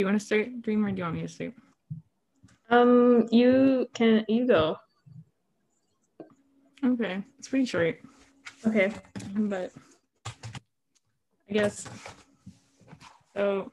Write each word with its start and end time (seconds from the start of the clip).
you 0.00 0.06
want 0.06 0.18
to 0.18 0.24
start, 0.24 0.62
Dream, 0.62 0.84
or 0.84 0.90
do 0.90 0.96
you 0.96 1.02
want 1.04 1.16
me 1.16 1.22
to 1.22 1.28
start? 1.28 1.52
Um, 2.70 3.26
you 3.30 3.88
can 3.94 4.24
you 4.28 4.46
go. 4.46 4.76
Okay, 6.84 7.22
it's 7.38 7.48
pretty 7.48 7.66
short, 7.66 8.00
Okay. 8.66 8.92
but 9.36 9.72
I 11.48 11.52
guess 11.52 11.86
so. 13.34 13.70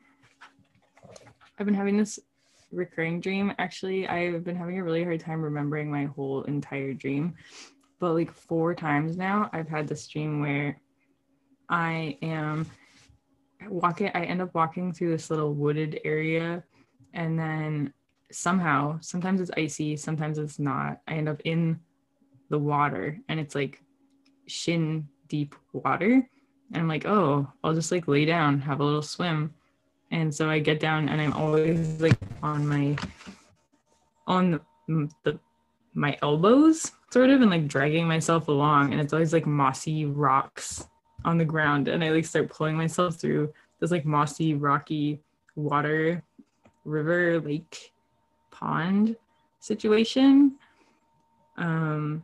I've 1.59 1.65
been 1.65 1.75
having 1.75 1.97
this 1.97 2.19
recurring 2.71 3.21
dream. 3.21 3.53
Actually, 3.57 4.07
I've 4.07 4.43
been 4.43 4.55
having 4.55 4.77
a 4.79 4.83
really 4.83 5.03
hard 5.03 5.19
time 5.19 5.41
remembering 5.41 5.89
my 5.89 6.05
whole 6.05 6.43
entire 6.43 6.93
dream, 6.93 7.35
but 7.99 8.13
like 8.13 8.31
four 8.31 8.75
times 8.75 9.15
now, 9.15 9.49
I've 9.53 9.69
had 9.69 9.87
this 9.87 10.07
dream 10.07 10.41
where 10.41 10.79
I 11.69 12.17
am 12.21 12.65
walking. 13.69 14.11
I 14.13 14.23
end 14.23 14.41
up 14.41 14.53
walking 14.53 14.93
through 14.93 15.11
this 15.11 15.29
little 15.29 15.53
wooded 15.53 15.99
area, 16.03 16.63
and 17.13 17.37
then 17.37 17.93
somehow, 18.31 18.99
sometimes 19.01 19.41
it's 19.41 19.51
icy, 19.57 19.97
sometimes 19.97 20.37
it's 20.37 20.59
not. 20.59 21.01
I 21.07 21.13
end 21.13 21.29
up 21.29 21.41
in 21.45 21.79
the 22.49 22.59
water, 22.59 23.19
and 23.29 23.39
it's 23.39 23.55
like 23.55 23.81
shin 24.47 25.07
deep 25.27 25.55
water. 25.73 26.27
And 26.73 26.81
I'm 26.81 26.87
like, 26.87 27.05
oh, 27.05 27.51
I'll 27.63 27.73
just 27.73 27.91
like 27.91 28.07
lay 28.07 28.25
down, 28.25 28.59
have 28.61 28.79
a 28.79 28.83
little 28.83 29.01
swim. 29.01 29.53
And 30.11 30.33
so 30.33 30.49
I 30.49 30.59
get 30.59 30.79
down, 30.79 31.09
and 31.09 31.21
I'm 31.21 31.33
always 31.33 32.01
like 32.01 32.17
on 32.43 32.67
my 32.67 32.97
on 34.25 34.51
the, 34.51 35.09
the 35.23 35.39
my 35.93 36.17
elbows, 36.21 36.91
sort 37.11 37.29
of, 37.29 37.41
and 37.41 37.49
like 37.49 37.67
dragging 37.67 38.07
myself 38.07 38.47
along. 38.47 38.91
And 38.91 39.01
it's 39.01 39.13
always 39.13 39.33
like 39.33 39.45
mossy 39.45 40.05
rocks 40.05 40.87
on 41.25 41.37
the 41.37 41.45
ground, 41.45 41.87
and 41.87 42.03
I 42.03 42.09
like 42.09 42.25
start 42.25 42.49
pulling 42.49 42.77
myself 42.77 43.15
through 43.15 43.53
this 43.79 43.91
like 43.91 44.05
mossy, 44.05 44.53
rocky 44.53 45.19
water, 45.55 46.23
river, 46.85 47.39
lake, 47.39 47.91
pond 48.51 49.15
situation. 49.59 50.55
Um, 51.57 52.23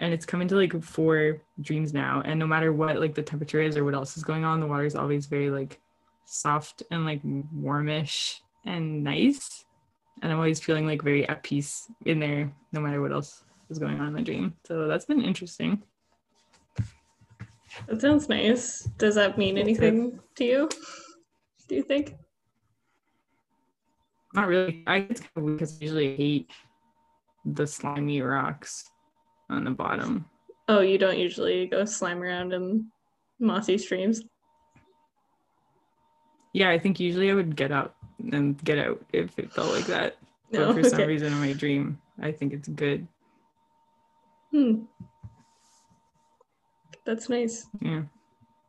and 0.00 0.12
it's 0.14 0.26
coming 0.26 0.46
to 0.48 0.56
like 0.56 0.80
four 0.82 1.40
dreams 1.60 1.92
now. 1.92 2.22
And 2.24 2.38
no 2.38 2.46
matter 2.46 2.72
what 2.72 3.00
like 3.00 3.14
the 3.14 3.22
temperature 3.22 3.60
is 3.60 3.76
or 3.76 3.84
what 3.84 3.94
else 3.94 4.16
is 4.16 4.22
going 4.22 4.44
on, 4.44 4.60
the 4.60 4.66
water 4.66 4.84
is 4.84 4.94
always 4.94 5.26
very 5.26 5.50
like 5.50 5.80
soft 6.24 6.82
and 6.90 7.04
like 7.04 7.20
warmish 7.24 8.42
and 8.64 9.02
nice. 9.02 9.64
And 10.22 10.32
I'm 10.32 10.38
always 10.38 10.60
feeling 10.60 10.86
like 10.86 11.02
very 11.02 11.28
at 11.28 11.42
peace 11.42 11.90
in 12.04 12.20
there, 12.20 12.52
no 12.72 12.80
matter 12.80 13.00
what 13.00 13.12
else 13.12 13.44
is 13.70 13.78
going 13.78 13.98
on 14.00 14.08
in 14.08 14.12
the 14.14 14.22
dream. 14.22 14.54
So 14.66 14.86
that's 14.86 15.04
been 15.04 15.22
interesting. 15.22 15.82
That 17.86 18.00
sounds 18.00 18.28
nice. 18.28 18.82
Does 18.98 19.14
that 19.14 19.38
mean 19.38 19.56
anything 19.58 20.18
to 20.36 20.44
you? 20.44 20.68
Do 21.68 21.74
you 21.74 21.82
think? 21.82 22.14
Not 24.34 24.48
really. 24.48 24.84
I 24.86 25.06
it's 25.10 25.20
kind 25.20 25.30
of 25.36 25.42
weird 25.44 25.58
because 25.58 25.78
I 25.80 25.84
usually 25.84 26.16
hate 26.16 26.50
the 27.44 27.66
slimy 27.66 28.20
rocks 28.20 28.90
on 29.48 29.64
the 29.64 29.70
bottom. 29.70 30.26
Oh, 30.68 30.80
you 30.80 30.98
don't 30.98 31.18
usually 31.18 31.66
go 31.66 31.84
slime 31.84 32.22
around 32.22 32.52
in 32.52 32.86
mossy 33.40 33.78
streams. 33.78 34.22
Yeah, 36.52 36.70
I 36.70 36.78
think 36.78 37.00
usually 37.00 37.30
I 37.30 37.34
would 37.34 37.56
get 37.56 37.72
out 37.72 37.94
and 38.32 38.62
get 38.64 38.78
out 38.78 39.02
if 39.12 39.38
it 39.38 39.52
felt 39.52 39.74
like 39.74 39.86
that. 39.86 40.16
But 40.50 40.60
No, 40.60 40.72
for 40.72 40.82
some 40.82 41.06
reason 41.06 41.30
in 41.30 41.40
my 41.40 41.52
dream, 41.52 42.00
I 42.22 42.32
think 42.32 42.54
it's 42.54 42.68
good. 42.68 43.06
Hmm. 44.50 44.84
That's 47.08 47.30
nice. 47.30 47.66
Yeah. 47.80 48.02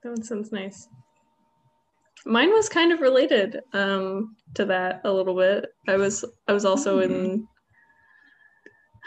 That 0.02 0.10
one 0.12 0.24
sounds 0.24 0.54
nice. 0.54 0.88
Mine 2.26 2.52
was 2.52 2.70
kind 2.70 2.94
of 2.94 3.02
related 3.02 3.60
um, 3.74 4.38
to 4.54 4.64
that 4.64 5.02
a 5.04 5.12
little 5.12 5.36
bit. 5.36 5.66
I 5.90 5.98
was 5.98 6.24
I 6.48 6.54
was 6.54 6.64
also 6.64 7.00
in 7.00 7.46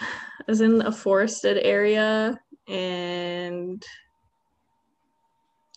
I 0.03 0.45
was 0.47 0.61
in 0.61 0.83
a 0.83 0.93
forested 0.93 1.57
area 1.63 2.39
and 2.69 3.83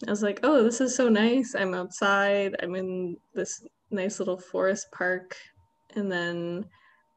I 0.06 0.09
was 0.09 0.22
like, 0.22 0.41
oh, 0.44 0.62
this 0.62 0.81
is 0.81 0.94
so 0.94 1.07
nice. 1.07 1.56
I'm 1.56 1.74
outside. 1.74 2.57
I'm 2.62 2.75
in 2.75 3.16
this 3.35 3.66
nice 3.90 4.19
little 4.19 4.38
forest 4.38 4.88
park. 4.91 5.38
And 5.96 6.12
then 6.12 6.66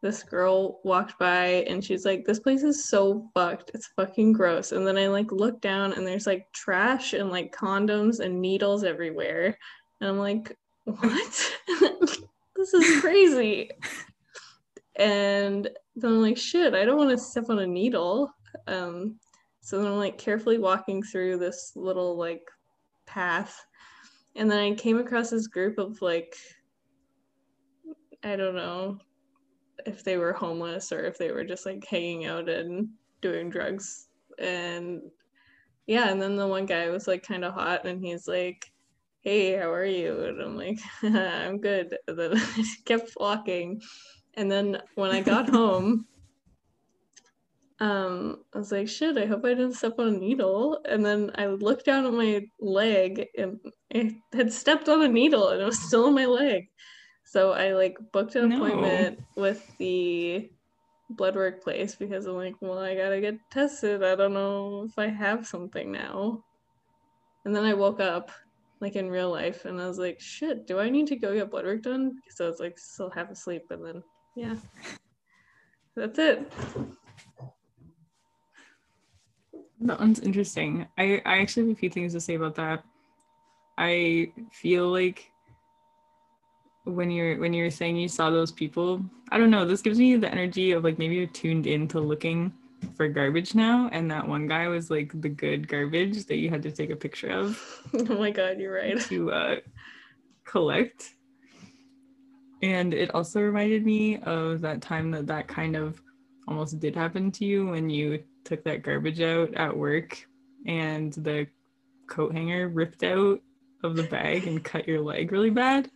this 0.00 0.22
girl 0.22 0.81
walked 0.84 1.19
by 1.19 1.64
and 1.69 1.84
she's 1.84 2.04
like, 2.04 2.25
this 2.25 2.38
place 2.38 2.62
is 2.62 2.88
so 2.88 3.28
fucked. 3.34 3.72
It's 3.75 3.88
fucking 3.97 4.32
gross. 4.32 4.72
And 4.72 4.86
then 4.86 4.97
I 4.97 5.09
like 5.09 5.32
look 5.32 5.60
down 5.60 5.92
and 5.92 6.06
there's 6.06 6.26
like 6.26 6.47
trash 6.53 7.14
and 7.14 7.31
like 7.31 7.54
condoms 7.54 8.20
and 8.20 8.41
needles 8.41 8.84
everywhere. 8.84 9.58
And 10.00 10.10
I'm 10.10 10.19
like, 10.19 10.56
what? 10.84 11.53
this 12.56 12.75
is 12.75 13.00
crazy. 13.00 13.70
And 14.97 15.69
then 15.97 16.10
I'm 16.10 16.22
like, 16.22 16.37
shit, 16.37 16.75
I 16.75 16.84
don't 16.84 16.98
want 16.98 17.10
to 17.10 17.19
step 17.19 17.47
on 17.48 17.58
a 17.58 17.66
needle. 17.66 18.32
Um, 18.69 19.19
so 19.60 19.78
then 19.78 19.91
I'm 19.91 19.98
like 19.98 20.16
carefully 20.16 20.58
walking 20.58 21.03
through 21.03 21.38
this 21.38 21.72
little 21.75 22.16
like 22.16 22.42
path. 23.06 23.64
And 24.37 24.48
then 24.48 24.58
I 24.58 24.75
came 24.76 24.98
across 24.98 25.31
this 25.31 25.48
group 25.48 25.78
of 25.78 26.00
like, 26.00 26.37
I 28.22 28.37
don't 28.37 28.54
know 28.54 28.98
if 29.88 30.04
they 30.04 30.16
were 30.16 30.32
homeless 30.32 30.93
or 30.93 31.04
if 31.04 31.19
they 31.19 31.32
were 31.32 31.44
just 31.44 31.66
like 31.66 31.84
hanging 31.87 32.26
out 32.26 32.49
and 32.49 32.88
doing 33.21 33.50
drugs. 33.50 34.09
And 34.38 35.03
yeah, 35.87 36.10
and 36.10 36.21
then 36.21 36.37
the 36.37 36.47
one 36.47 36.66
guy 36.66 36.88
was 36.91 37.09
like 37.09 37.22
kind 37.22 37.44
of 37.44 37.54
hot 37.54 37.87
and 37.87 38.04
he's 38.04 38.28
like, 38.28 38.71
hey, 39.21 39.56
how 39.56 39.71
are 39.71 39.84
you? 39.84 40.22
And 40.25 40.41
I'm 40.41 40.56
like, 40.56 40.78
I'm 41.03 41.59
good. 41.59 41.97
And 42.06 42.19
then 42.19 42.32
I 42.37 42.65
kept 42.84 43.12
walking. 43.19 43.81
And 44.34 44.50
then 44.50 44.81
when 44.94 45.10
I 45.10 45.21
got 45.21 45.49
home, 45.50 46.06
um, 47.81 48.43
I 48.55 48.59
was 48.59 48.72
like, 48.72 48.88
shit, 48.88 49.16
I 49.16 49.26
hope 49.26 49.44
I 49.44 49.50
didn't 49.50 49.75
step 49.75 49.94
on 49.99 50.09
a 50.09 50.19
needle. 50.19 50.81
And 50.84 51.05
then 51.05 51.31
I 51.37 51.47
looked 51.47 51.87
down 51.87 52.06
at 52.06 52.12
my 52.12 52.43
leg 52.60 53.26
and 53.37 53.59
it 53.91 54.15
had 54.32 54.53
stepped 54.53 54.88
on 54.88 55.03
a 55.03 55.09
needle 55.09 55.49
and 55.49 55.62
it 55.62 55.65
was 55.65 55.81
still 55.81 56.09
in 56.09 56.15
my 56.15 56.26
leg. 56.26 56.69
So 57.30 57.52
I 57.52 57.74
like 57.74 57.98
booked 58.10 58.36
an 58.36 58.48
No. 58.48 58.56
appointment 58.56 59.20
with 59.36 59.76
the 59.76 60.50
blood 61.10 61.36
work 61.36 61.62
place 61.62 61.94
because 61.94 62.24
I'm 62.24 62.36
like, 62.36 62.54
well, 62.62 62.78
I 62.78 62.96
gotta 62.96 63.20
get 63.20 63.38
tested. 63.50 64.02
I 64.02 64.14
don't 64.14 64.32
know 64.32 64.84
if 64.88 64.98
I 64.98 65.08
have 65.08 65.46
something 65.46 65.92
now. 65.92 66.42
And 67.44 67.54
then 67.54 67.64
I 67.64 67.74
woke 67.74 68.00
up 68.00 68.30
like 68.80 68.96
in 68.96 69.10
real 69.10 69.30
life 69.30 69.66
and 69.66 69.78
I 69.78 69.86
was 69.86 69.98
like, 69.98 70.20
shit, 70.20 70.66
do 70.66 70.78
I 70.78 70.88
need 70.88 71.06
to 71.08 71.16
go 71.16 71.34
get 71.34 71.50
blood 71.50 71.66
work 71.66 71.82
done? 71.82 72.14
Because 72.14 72.40
I 72.40 72.48
was 72.48 72.60
like 72.60 72.78
still 72.78 73.10
half 73.10 73.30
asleep 73.30 73.64
and 73.68 73.84
then 73.84 74.02
yeah. 74.34 74.56
That's 75.96 76.18
it. 76.18 76.50
That 79.80 80.00
one's 80.00 80.20
interesting. 80.20 80.86
I, 80.96 81.20
I 81.26 81.38
actually 81.40 81.64
have 81.68 81.76
a 81.76 81.78
few 81.78 81.90
things 81.90 82.14
to 82.14 82.20
say 82.20 82.36
about 82.36 82.54
that. 82.54 82.84
I 83.76 84.32
feel 84.50 84.88
like 84.88 85.30
when 86.88 87.10
you're 87.10 87.38
when 87.38 87.53
you're 87.53 87.71
saying 87.71 87.97
you 87.97 88.09
saw 88.09 88.31
those 88.31 88.53
people, 88.53 89.03
I 89.31 89.38
don't 89.38 89.50
know, 89.50 89.65
this 89.65 89.82
gives 89.82 89.99
me 89.99 90.16
the 90.16 90.31
energy 90.31 90.72
of 90.72 90.84
like 90.84 90.99
maybe 90.99 91.16
you're 91.16 91.26
tuned 91.26 91.66
into 91.66 92.00
looking 92.00 92.53
for 92.97 93.09
garbage 93.09 93.54
now 93.54 93.88
and 93.93 94.09
that 94.10 94.26
one 94.26 94.47
guy 94.47 94.69
was 94.69 94.88
like 94.88 95.10
the 95.21 95.28
good 95.28 95.66
garbage 95.66 96.26
that 96.26 96.37
you 96.37 96.49
had 96.49 96.62
to 96.62 96.71
take 96.71 96.91
a 96.91 96.97
picture 96.97 97.31
of 97.31 97.60
Oh 97.94 98.19
my 98.19 98.31
god, 98.31 98.59
you're 98.59 98.75
right. 98.75 99.00
to 99.03 99.32
uh, 99.32 99.56
collect. 100.44 101.15
And 102.62 102.93
it 102.93 103.15
also 103.15 103.41
reminded 103.41 103.84
me 103.84 104.19
of 104.19 104.60
that 104.62 104.82
time 104.82 105.10
that 105.12 105.26
that 105.26 105.47
kind 105.47 105.76
of 105.76 106.00
almost 106.49 106.81
did 106.81 106.97
happen 106.97 107.31
to 107.32 107.44
you 107.44 107.66
when 107.69 107.88
you 107.91 108.22
took 108.44 108.65
that 108.65 108.82
garbage 108.82 109.20
out 109.20 109.55
at 109.55 109.76
work 109.76 110.26
and 110.66 111.12
the 111.12 111.47
coat 112.09 112.32
hanger 112.32 112.69
ripped 112.69 113.03
out 113.05 113.41
of 113.84 113.94
the 113.94 114.03
bag 114.05 114.47
and 114.47 114.65
cut 114.65 114.88
your 114.88 115.00
leg 115.00 115.31
really 115.31 115.50
bad. 115.50 115.91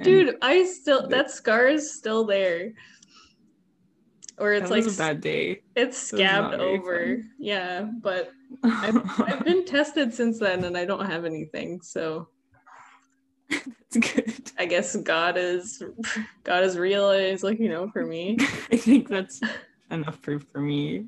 Dude, 0.00 0.36
I 0.42 0.64
still 0.64 1.08
that 1.08 1.30
scar 1.30 1.68
is 1.68 1.92
still 1.94 2.24
there. 2.24 2.72
Or 4.38 4.52
it's 4.52 4.68
that 4.68 4.74
like 4.74 4.84
was 4.84 4.96
a 4.96 4.98
bad 4.98 5.20
day. 5.20 5.62
it's 5.76 6.12
it 6.12 6.16
was 6.16 6.22
not 6.24 6.52
scabbed 6.52 6.60
over. 6.60 7.22
Yeah, 7.38 7.88
but 8.00 8.32
I've, 8.64 9.20
I've 9.20 9.44
been 9.44 9.64
tested 9.64 10.12
since 10.12 10.38
then 10.38 10.64
and 10.64 10.76
I 10.76 10.84
don't 10.84 11.06
have 11.06 11.24
anything. 11.24 11.80
So 11.82 12.28
It's 13.50 13.96
good. 14.14 14.50
I 14.58 14.64
guess 14.66 14.96
God 14.96 15.36
is 15.36 15.82
God 16.44 16.64
is 16.64 16.78
real 16.78 17.10
and 17.10 17.24
is 17.24 17.42
looking 17.42 17.72
out 17.72 17.92
for 17.92 18.04
me. 18.06 18.36
I 18.72 18.76
think 18.76 19.08
that's 19.08 19.40
enough 19.90 20.20
proof 20.22 20.46
for 20.50 20.60
me. 20.60 21.06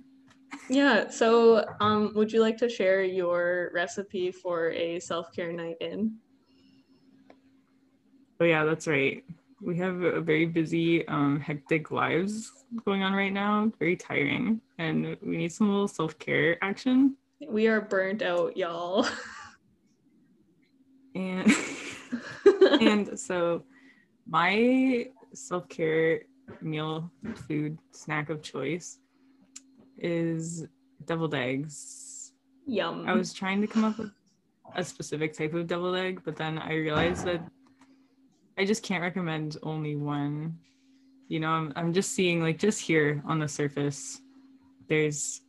Yeah. 0.69 1.09
So 1.09 1.65
um 1.81 2.13
would 2.15 2.33
you 2.33 2.41
like 2.41 2.59
to 2.59 2.69
share 2.69 3.03
your 3.03 3.71
recipe 3.75 4.31
for 4.31 4.71
a 4.71 5.01
self-care 5.01 5.53
night 5.53 5.77
in? 5.81 6.17
Oh 8.41 8.45
yeah, 8.45 8.65
that's 8.65 8.87
right. 8.87 9.25
We 9.61 9.77
have 9.79 10.03
a 10.03 10.21
very 10.21 10.47
busy, 10.47 11.07
um, 11.09 11.41
hectic 11.41 11.91
lives 11.91 12.53
going 12.85 13.03
on 13.03 13.13
right 13.15 13.33
now. 13.33 13.73
Very 13.79 13.97
tiring, 13.97 14.61
and 14.79 15.17
we 15.23 15.37
need 15.37 15.53
some 15.53 15.69
little 15.69 15.89
self 15.89 16.19
care 16.19 16.63
action. 16.63 17.17
We 17.47 17.67
are 17.69 17.81
burnt 17.81 18.23
out, 18.23 18.57
y'all. 18.57 19.07
And 21.15 21.49
and 22.81 23.19
so 23.19 23.63
my 24.29 25.07
self 25.33 25.69
care 25.69 26.23
meal, 26.61 27.11
food, 27.47 27.79
snack 27.93 28.31
of 28.31 28.43
choice 28.43 28.99
is 29.99 30.67
deviled 31.05 31.35
eggs. 31.35 32.33
Yum. 32.67 33.09
I 33.09 33.15
was 33.15 33.33
trying 33.33 33.61
to 33.61 33.67
come 33.67 33.85
up 33.85 33.99
with 33.99 34.11
a 34.75 34.83
specific 34.83 35.37
type 35.37 35.55
of 35.55 35.67
deviled 35.67 35.97
egg, 35.97 36.23
but 36.25 36.37
then 36.37 36.59
I 36.59 36.75
realized 36.75 37.25
that 37.27 37.43
I 38.59 38.65
just 38.65 38.83
can't 38.83 39.03
recommend 39.03 39.57
only 39.63 39.97
one. 39.97 40.59
You 41.29 41.41
know, 41.41 41.51
I'm, 41.51 41.73
I'm 41.77 41.93
just 41.93 42.13
seeing 42.13 42.43
like 42.43 42.59
just 42.59 42.81
here 42.81 43.23
on 43.27 43.39
the 43.39 43.49
surface, 43.49 44.21
there's 44.89 45.41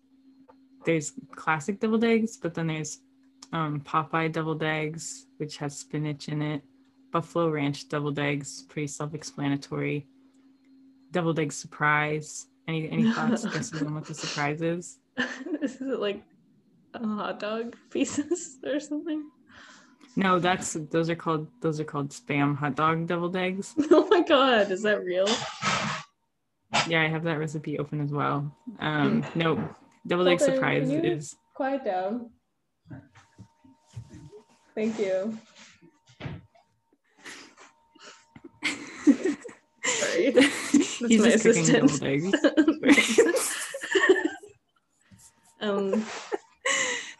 there's 0.86 1.14
classic 1.36 1.80
deviled 1.80 2.04
eggs, 2.04 2.38
but 2.38 2.54
then 2.54 2.68
there's 2.68 3.00
um, 3.52 3.82
Popeye 3.82 4.32
deviled 4.32 4.64
eggs, 4.64 5.28
which 5.38 5.58
has 5.58 5.78
spinach 5.78 6.30
in 6.30 6.42
it. 6.42 6.62
Buffalo 7.12 7.50
Ranch 7.50 7.88
deviled 7.90 8.20
eggs, 8.20 8.64
pretty 8.64 8.88
self-explanatory. 8.88 10.08
Deviled 11.12 11.40
egg 11.40 11.52
surprise. 11.52 12.48
Any 12.68 12.90
any 12.90 13.12
thoughts, 13.14 13.46
guesses 13.46 13.82
on 13.82 13.94
what 13.94 14.06
the 14.06 14.14
surprise 14.14 14.62
is? 14.62 15.00
is 15.62 15.82
it 15.82 16.00
like 16.00 16.24
a 16.94 17.06
hot 17.06 17.40
dog 17.40 17.76
pieces 17.90 18.58
or 18.66 18.80
something? 18.80 19.30
No, 20.16 20.40
that's 20.40 20.74
those 20.92 21.10
are 21.10 21.16
called 21.16 21.48
those 21.62 21.80
are 21.80 21.84
called 21.84 22.10
spam 22.10 22.56
hot 22.56 22.76
dog 22.76 23.08
deviled 23.08 23.36
eggs. 23.36 23.76
Oh 23.92 24.08
my 24.10 24.22
god, 24.22 24.72
is 24.72 24.82
that 24.84 25.04
real? 25.04 25.28
Yeah, 26.88 27.02
I 27.02 27.08
have 27.08 27.24
that 27.24 27.40
recipe 27.40 27.80
open 27.80 28.02
as 28.02 28.12
well. 28.12 28.52
Um, 28.80 29.26
no, 29.36 29.70
deviled 30.08 30.28
egg 30.28 30.40
surprise 30.40 30.90
is 30.90 31.36
Quiet 31.56 31.86
down. 31.86 32.32
Thank 34.76 35.00
you. 35.00 35.40
Sorry. 39.86 40.32
he's 41.08 41.22
my 41.22 41.28
assistant. 41.30 42.04
um, 45.62 46.06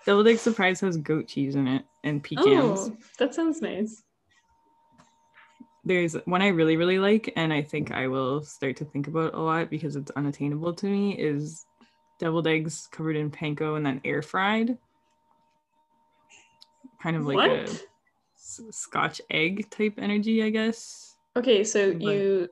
deviled 0.06 0.28
egg 0.28 0.38
surprise 0.38 0.80
has 0.82 0.98
goat 0.98 1.28
cheese 1.28 1.56
in 1.56 1.68
it 1.68 1.84
and 2.04 2.24
pecans. 2.24 2.48
oh, 2.48 2.98
that 3.20 3.34
sounds 3.36 3.62
nice. 3.62 4.04
There's 5.84 6.14
one 6.26 6.42
I 6.42 6.48
really 6.48 6.78
really 6.78 6.98
like, 7.00 7.32
and 7.36 7.54
I 7.54 7.62
think 7.62 7.92
I 7.92 8.08
will 8.08 8.42
start 8.42 8.76
to 8.78 8.86
think 8.86 9.08
about 9.08 9.34
a 9.36 9.40
lot 9.40 9.70
because 9.70 9.96
it's 9.96 10.12
unattainable 10.12 10.74
to 10.74 10.86
me. 10.88 11.14
Is 11.20 11.66
deviled 12.20 12.48
eggs 12.48 12.88
covered 12.92 13.16
in 13.16 13.30
panko 13.30 13.78
and 13.78 13.86
then 13.86 14.02
air 14.04 14.22
fried, 14.22 14.78
kind 17.02 17.16
of 17.16 17.26
like 17.28 17.36
a 17.38 17.62
What? 17.62 17.86
s- 18.36 18.62
Scotch 18.72 19.22
egg 19.30 19.70
type 19.70 19.94
energy, 19.98 20.42
I 20.44 20.50
guess. 20.50 21.16
Okay, 21.36 21.64
so 21.64 21.94
But- 21.94 22.02
you 22.02 22.50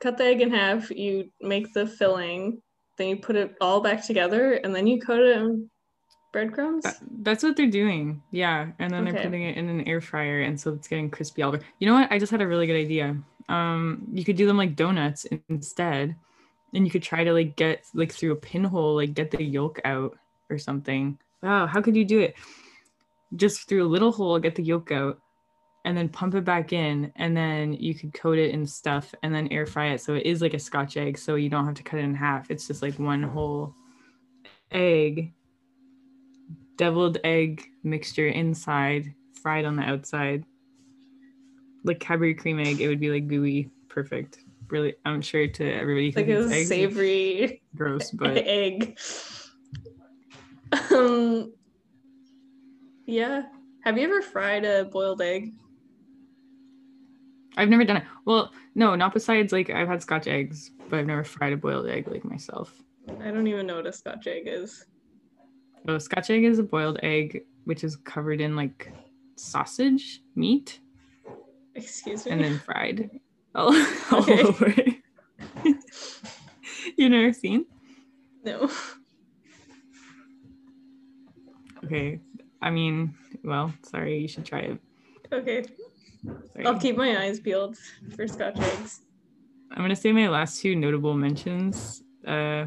cut 0.00 0.16
the 0.18 0.24
egg 0.24 0.42
in 0.42 0.50
half, 0.50 0.90
you 0.90 1.30
make 1.40 1.72
the 1.72 1.86
filling, 1.86 2.62
then 2.98 3.08
you 3.08 3.16
put 3.16 3.34
it 3.36 3.56
all 3.60 3.80
back 3.80 4.04
together, 4.06 4.52
and 4.52 4.74
then 4.74 4.86
you 4.86 5.00
coat 5.00 5.20
it 5.20 5.38
in 5.38 5.68
breadcrumbs. 6.32 6.84
That- 6.84 6.98
that's 7.22 7.42
what 7.42 7.56
they're 7.56 7.66
doing. 7.70 8.22
Yeah. 8.30 8.72
And 8.78 8.92
then 8.92 9.02
Okay. 9.04 9.12
they're 9.12 9.22
putting 9.24 9.42
it 9.42 9.56
in 9.56 9.68
an 9.68 9.86
air 9.86 10.00
fryer. 10.00 10.40
And 10.40 10.58
so 10.60 10.72
it's 10.72 10.88
getting 10.88 11.10
crispy 11.10 11.42
all 11.42 11.48
over. 11.54 11.60
You 11.78 11.86
know 11.86 11.94
what? 11.94 12.10
I 12.10 12.18
just 12.18 12.32
had 12.32 12.40
a 12.40 12.46
really 12.46 12.66
good 12.66 12.76
idea. 12.80 13.16
Um, 13.48 14.06
you 14.12 14.24
could 14.24 14.36
do 14.36 14.46
them 14.46 14.56
like 14.56 14.74
donuts 14.76 15.26
instead. 15.48 16.16
And 16.74 16.86
you 16.86 16.90
could 16.90 17.02
try 17.02 17.22
to 17.22 17.32
like 17.34 17.54
get 17.56 17.84
like 17.92 18.12
through 18.12 18.32
a 18.32 18.36
pinhole, 18.36 18.96
like 18.96 19.12
get 19.14 19.30
the 19.30 19.44
yolk 19.44 19.78
out 19.84 20.16
or 20.48 20.56
something. 20.58 21.18
Wow, 21.42 21.66
how 21.66 21.82
could 21.82 21.96
you 21.96 22.04
do 22.04 22.20
it? 22.20 22.34
Just 23.36 23.68
through 23.68 23.84
a 23.84 23.88
little 23.88 24.10
hole, 24.12 24.38
get 24.38 24.54
the 24.54 24.62
yolk 24.62 24.90
out, 24.90 25.18
and 25.84 25.96
then 25.96 26.08
pump 26.08 26.34
it 26.34 26.44
back 26.44 26.72
in, 26.72 27.12
and 27.16 27.36
then 27.36 27.74
you 27.74 27.94
could 27.94 28.14
coat 28.14 28.38
it 28.38 28.52
in 28.52 28.64
stuff 28.66 29.14
and 29.22 29.34
then 29.34 29.48
air 29.48 29.66
fry 29.66 29.88
it. 29.88 30.00
So 30.00 30.14
it 30.14 30.24
is 30.24 30.40
like 30.40 30.54
a 30.54 30.58
scotch 30.58 30.96
egg, 30.96 31.18
so 31.18 31.34
you 31.34 31.48
don't 31.50 31.66
have 31.66 31.74
to 31.74 31.82
cut 31.82 31.98
it 31.98 32.04
in 32.04 32.14
half. 32.14 32.50
It's 32.50 32.66
just 32.66 32.80
like 32.80 32.98
one 32.98 33.22
whole 33.22 33.74
egg 34.70 35.32
deviled 36.82 37.18
egg 37.22 37.62
mixture 37.84 38.26
inside, 38.26 39.14
fried 39.40 39.64
on 39.64 39.76
the 39.76 39.84
outside. 39.84 40.44
Like 41.84 42.00
Cadbury 42.00 42.34
cream 42.34 42.58
egg, 42.58 42.80
it 42.80 42.88
would 42.88 42.98
be 42.98 43.10
like 43.10 43.28
gooey, 43.28 43.70
perfect. 43.88 44.38
Really, 44.68 44.94
I'm 45.04 45.22
sure 45.22 45.46
to 45.46 45.72
everybody 45.72 46.10
who 46.10 46.20
like 46.20 46.28
a 46.28 46.56
eggs, 46.56 46.68
savory 46.68 47.62
gross, 47.76 48.10
but 48.12 48.36
egg. 48.36 48.98
Um, 50.90 51.52
yeah. 53.06 53.42
Have 53.84 53.96
you 53.96 54.04
ever 54.04 54.20
fried 54.20 54.64
a 54.64 54.84
boiled 54.86 55.22
egg? 55.22 55.52
I've 57.56 57.68
never 57.68 57.84
done 57.84 57.98
it. 57.98 58.04
Well, 58.24 58.50
no, 58.74 58.96
not 58.96 59.14
besides 59.14 59.52
like 59.52 59.70
I've 59.70 59.86
had 59.86 60.02
Scotch 60.02 60.26
eggs, 60.26 60.72
but 60.88 60.98
I've 60.98 61.06
never 61.06 61.22
fried 61.22 61.52
a 61.52 61.56
boiled 61.56 61.86
egg 61.86 62.08
like 62.08 62.24
myself. 62.24 62.74
I 63.20 63.30
don't 63.30 63.46
even 63.46 63.68
know 63.68 63.76
what 63.76 63.86
a 63.86 63.92
Scotch 63.92 64.26
egg 64.26 64.44
is. 64.46 64.86
So 65.86 65.98
Scotch 65.98 66.30
egg 66.30 66.44
is 66.44 66.58
a 66.58 66.62
boiled 66.62 66.98
egg 67.02 67.42
which 67.64 67.84
is 67.84 67.96
covered 67.96 68.40
in 68.40 68.54
like 68.56 68.92
sausage 69.36 70.20
meat 70.36 70.80
Excuse 71.74 72.24
me. 72.26 72.32
and 72.32 72.40
then 72.44 72.58
fried 72.58 73.10
all, 73.54 73.74
all 74.10 74.18
Okay. 74.20 74.42
over. 74.42 74.74
you 76.96 77.08
never 77.08 77.32
seen? 77.32 77.66
no. 78.44 78.70
Okay. 81.84 82.20
I 82.60 82.70
mean, 82.70 83.14
well, 83.42 83.72
sorry, 83.82 84.18
you 84.18 84.28
should 84.28 84.44
try 84.44 84.60
it. 84.60 84.78
Okay. 85.32 85.64
Sorry. 86.52 86.64
I'll 86.66 86.78
keep 86.78 86.96
my 86.96 87.20
eyes 87.20 87.40
peeled 87.40 87.76
for 88.14 88.28
Scotch 88.28 88.56
eggs. 88.58 89.00
I'm 89.72 89.82
gonna 89.82 89.96
say 89.96 90.12
my 90.12 90.28
last 90.28 90.60
two 90.62 90.76
notable 90.76 91.14
mentions 91.14 92.02
uh, 92.26 92.66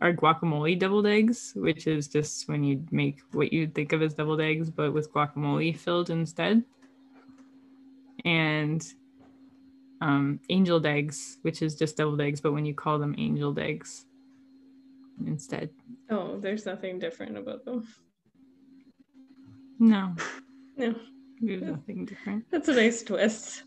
are 0.00 0.12
guacamole 0.12 0.78
deviled 0.78 1.06
eggs, 1.06 1.52
which 1.56 1.86
is 1.86 2.08
just 2.08 2.48
when 2.48 2.62
you 2.62 2.84
make 2.90 3.20
what 3.32 3.52
you'd 3.52 3.74
think 3.74 3.92
of 3.92 4.02
as 4.02 4.14
deviled 4.14 4.40
eggs, 4.40 4.70
but 4.70 4.92
with 4.92 5.12
guacamole 5.12 5.76
filled 5.76 6.10
instead, 6.10 6.62
and 8.24 8.84
um, 10.00 10.38
angeled 10.50 10.84
eggs, 10.86 11.38
which 11.42 11.62
is 11.62 11.74
just 11.74 11.96
deviled 11.96 12.20
eggs, 12.20 12.40
but 12.40 12.52
when 12.52 12.66
you 12.66 12.74
call 12.74 12.98
them 12.98 13.14
angeled 13.18 13.58
eggs 13.58 14.04
instead. 15.26 15.70
Oh, 16.10 16.38
there's 16.38 16.66
nothing 16.66 16.98
different 16.98 17.38
about 17.38 17.64
them. 17.64 17.86
No, 19.78 20.14
No. 20.76 20.94
there's 21.40 21.62
nothing 21.62 22.04
different. 22.04 22.44
That's 22.50 22.68
a 22.68 22.74
nice 22.74 23.02
twist. 23.02 23.62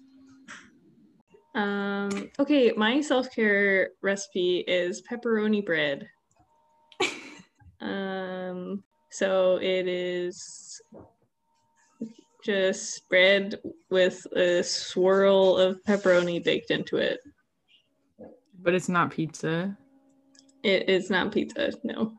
Um, 1.55 2.29
okay, 2.39 2.71
my 2.77 3.01
self-care 3.01 3.89
recipe 4.03 4.59
is 4.67 5.01
pepperoni 5.01 5.65
bread. 5.65 6.07
So 9.09 9.57
it 9.57 9.87
is 9.87 10.81
just 12.43 13.07
bread 13.09 13.59
with 13.89 14.25
a 14.35 14.63
swirl 14.63 15.57
of 15.57 15.83
pepperoni 15.83 16.43
baked 16.43 16.71
into 16.71 16.97
it. 16.97 17.19
But 18.61 18.73
it's 18.73 18.89
not 18.89 19.11
pizza. 19.11 19.77
It 20.63 20.89
is 20.89 21.09
not 21.09 21.31
pizza, 21.31 21.71
no. 21.83 22.13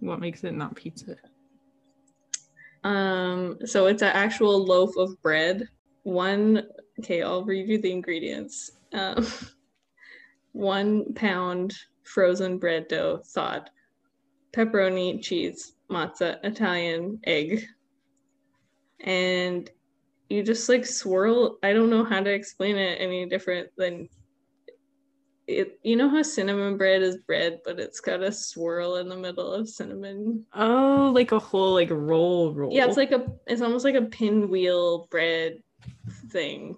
What 0.00 0.20
makes 0.20 0.44
it 0.44 0.54
not 0.54 0.74
pizza? 0.74 1.16
Um, 2.82 3.58
so 3.64 3.86
it's 3.86 4.02
an 4.02 4.12
actual 4.12 4.64
loaf 4.64 4.96
of 4.96 5.20
bread. 5.22 5.66
One, 6.02 6.64
okay, 7.00 7.22
I'll 7.22 7.44
read 7.44 7.68
you 7.68 7.80
the 7.80 7.92
ingredients. 7.92 8.72
Um, 8.92 9.26
one 10.52 11.14
pound 11.14 11.74
frozen 12.04 12.58
bread 12.58 12.86
dough 12.88 13.22
thawed, 13.24 13.70
pepperoni, 14.52 15.22
cheese, 15.22 15.73
matzah, 15.90 16.38
Italian 16.44 17.20
egg, 17.24 17.64
and 19.00 19.70
you 20.28 20.42
just 20.42 20.68
like 20.68 20.86
swirl. 20.86 21.58
I 21.62 21.72
don't 21.72 21.90
know 21.90 22.04
how 22.04 22.20
to 22.20 22.30
explain 22.32 22.76
it 22.76 23.00
any 23.00 23.26
different 23.26 23.68
than 23.76 24.08
it. 25.46 25.78
You 25.82 25.96
know 25.96 26.08
how 26.08 26.22
cinnamon 26.22 26.76
bread 26.78 27.02
is 27.02 27.18
bread, 27.18 27.60
but 27.64 27.78
it's 27.78 28.00
got 28.00 28.22
a 28.22 28.32
swirl 28.32 28.96
in 28.96 29.08
the 29.08 29.16
middle 29.16 29.52
of 29.52 29.68
cinnamon 29.68 30.46
Oh, 30.54 31.12
like 31.14 31.32
a 31.32 31.38
whole 31.38 31.74
like 31.74 31.90
roll 31.90 32.54
roll. 32.54 32.72
yeah, 32.72 32.86
it's 32.86 32.96
like 32.96 33.12
a 33.12 33.26
it's 33.46 33.62
almost 33.62 33.84
like 33.84 33.94
a 33.94 34.02
pinwheel 34.02 35.06
bread 35.10 35.58
thing. 36.30 36.76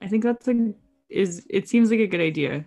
I 0.00 0.08
think 0.08 0.22
that's 0.22 0.48
a 0.48 0.72
is 1.08 1.44
it 1.50 1.68
seems 1.68 1.90
like 1.90 2.00
a 2.00 2.06
good 2.06 2.20
idea 2.20 2.64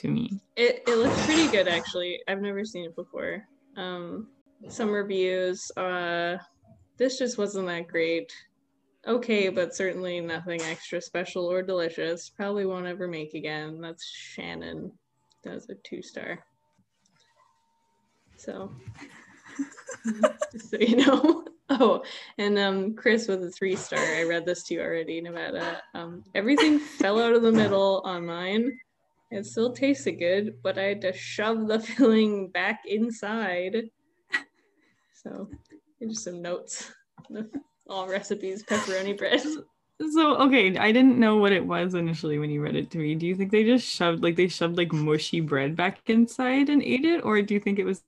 to 0.00 0.08
me. 0.08 0.40
It 0.56 0.82
it 0.86 0.96
looks 0.96 1.24
pretty 1.26 1.48
good 1.48 1.68
actually. 1.68 2.20
I've 2.26 2.40
never 2.40 2.64
seen 2.64 2.84
it 2.84 2.96
before. 2.96 3.44
Um 3.76 4.28
some 4.68 4.90
reviews, 4.90 5.70
uh 5.76 6.36
this 6.96 7.18
just 7.18 7.38
wasn't 7.38 7.66
that 7.68 7.88
great. 7.88 8.32
Okay, 9.06 9.48
but 9.48 9.74
certainly 9.74 10.20
nothing 10.20 10.60
extra 10.62 11.00
special 11.00 11.46
or 11.46 11.62
delicious. 11.62 12.28
Probably 12.28 12.66
won't 12.66 12.86
ever 12.86 13.08
make 13.08 13.34
again. 13.34 13.80
That's 13.80 14.06
Shannon. 14.06 14.92
That's 15.42 15.68
a 15.70 15.74
two 15.76 16.02
star. 16.02 16.44
So 18.36 18.72
so 20.56 20.76
you 20.78 20.96
know. 20.96 21.44
Oh, 21.72 22.02
and 22.36 22.58
um, 22.58 22.96
Chris 22.96 23.28
with 23.28 23.44
a 23.44 23.50
three 23.50 23.76
star. 23.76 24.00
I 24.00 24.24
read 24.24 24.44
this 24.44 24.64
to 24.64 24.74
you 24.74 24.80
already, 24.80 25.20
Nevada. 25.20 25.80
Um, 25.94 26.24
everything 26.34 26.80
fell 26.80 27.22
out 27.22 27.32
of 27.32 27.42
the 27.42 27.52
middle 27.52 28.02
on 28.04 28.26
mine. 28.26 28.76
It 29.30 29.46
still 29.46 29.72
tasted 29.72 30.12
good, 30.12 30.60
but 30.62 30.76
I 30.78 30.82
had 30.82 31.00
to 31.02 31.12
shove 31.12 31.68
the 31.68 31.78
filling 31.80 32.48
back 32.48 32.82
inside. 32.86 33.90
So, 35.22 35.48
just 36.02 36.24
some 36.24 36.42
notes. 36.42 36.90
All 37.88 38.08
recipes, 38.08 38.62
pepperoni 38.62 39.16
bread. 39.16 39.42
So 40.12 40.36
okay, 40.36 40.76
I 40.78 40.92
didn't 40.92 41.18
know 41.18 41.36
what 41.36 41.52
it 41.52 41.66
was 41.66 41.94
initially 41.94 42.38
when 42.38 42.48
you 42.50 42.62
read 42.62 42.74
it 42.74 42.90
to 42.92 42.98
me. 42.98 43.14
Do 43.14 43.26
you 43.26 43.34
think 43.34 43.50
they 43.52 43.64
just 43.64 43.86
shoved 43.86 44.22
like 44.22 44.34
they 44.34 44.48
shoved 44.48 44.78
like 44.78 44.92
mushy 44.92 45.40
bread 45.40 45.76
back 45.76 45.98
inside 46.06 46.70
and 46.70 46.82
ate 46.82 47.04
it, 47.04 47.22
or 47.22 47.42
do 47.42 47.52
you 47.52 47.60
think 47.60 47.78
it 47.78 47.84
was 47.84 48.02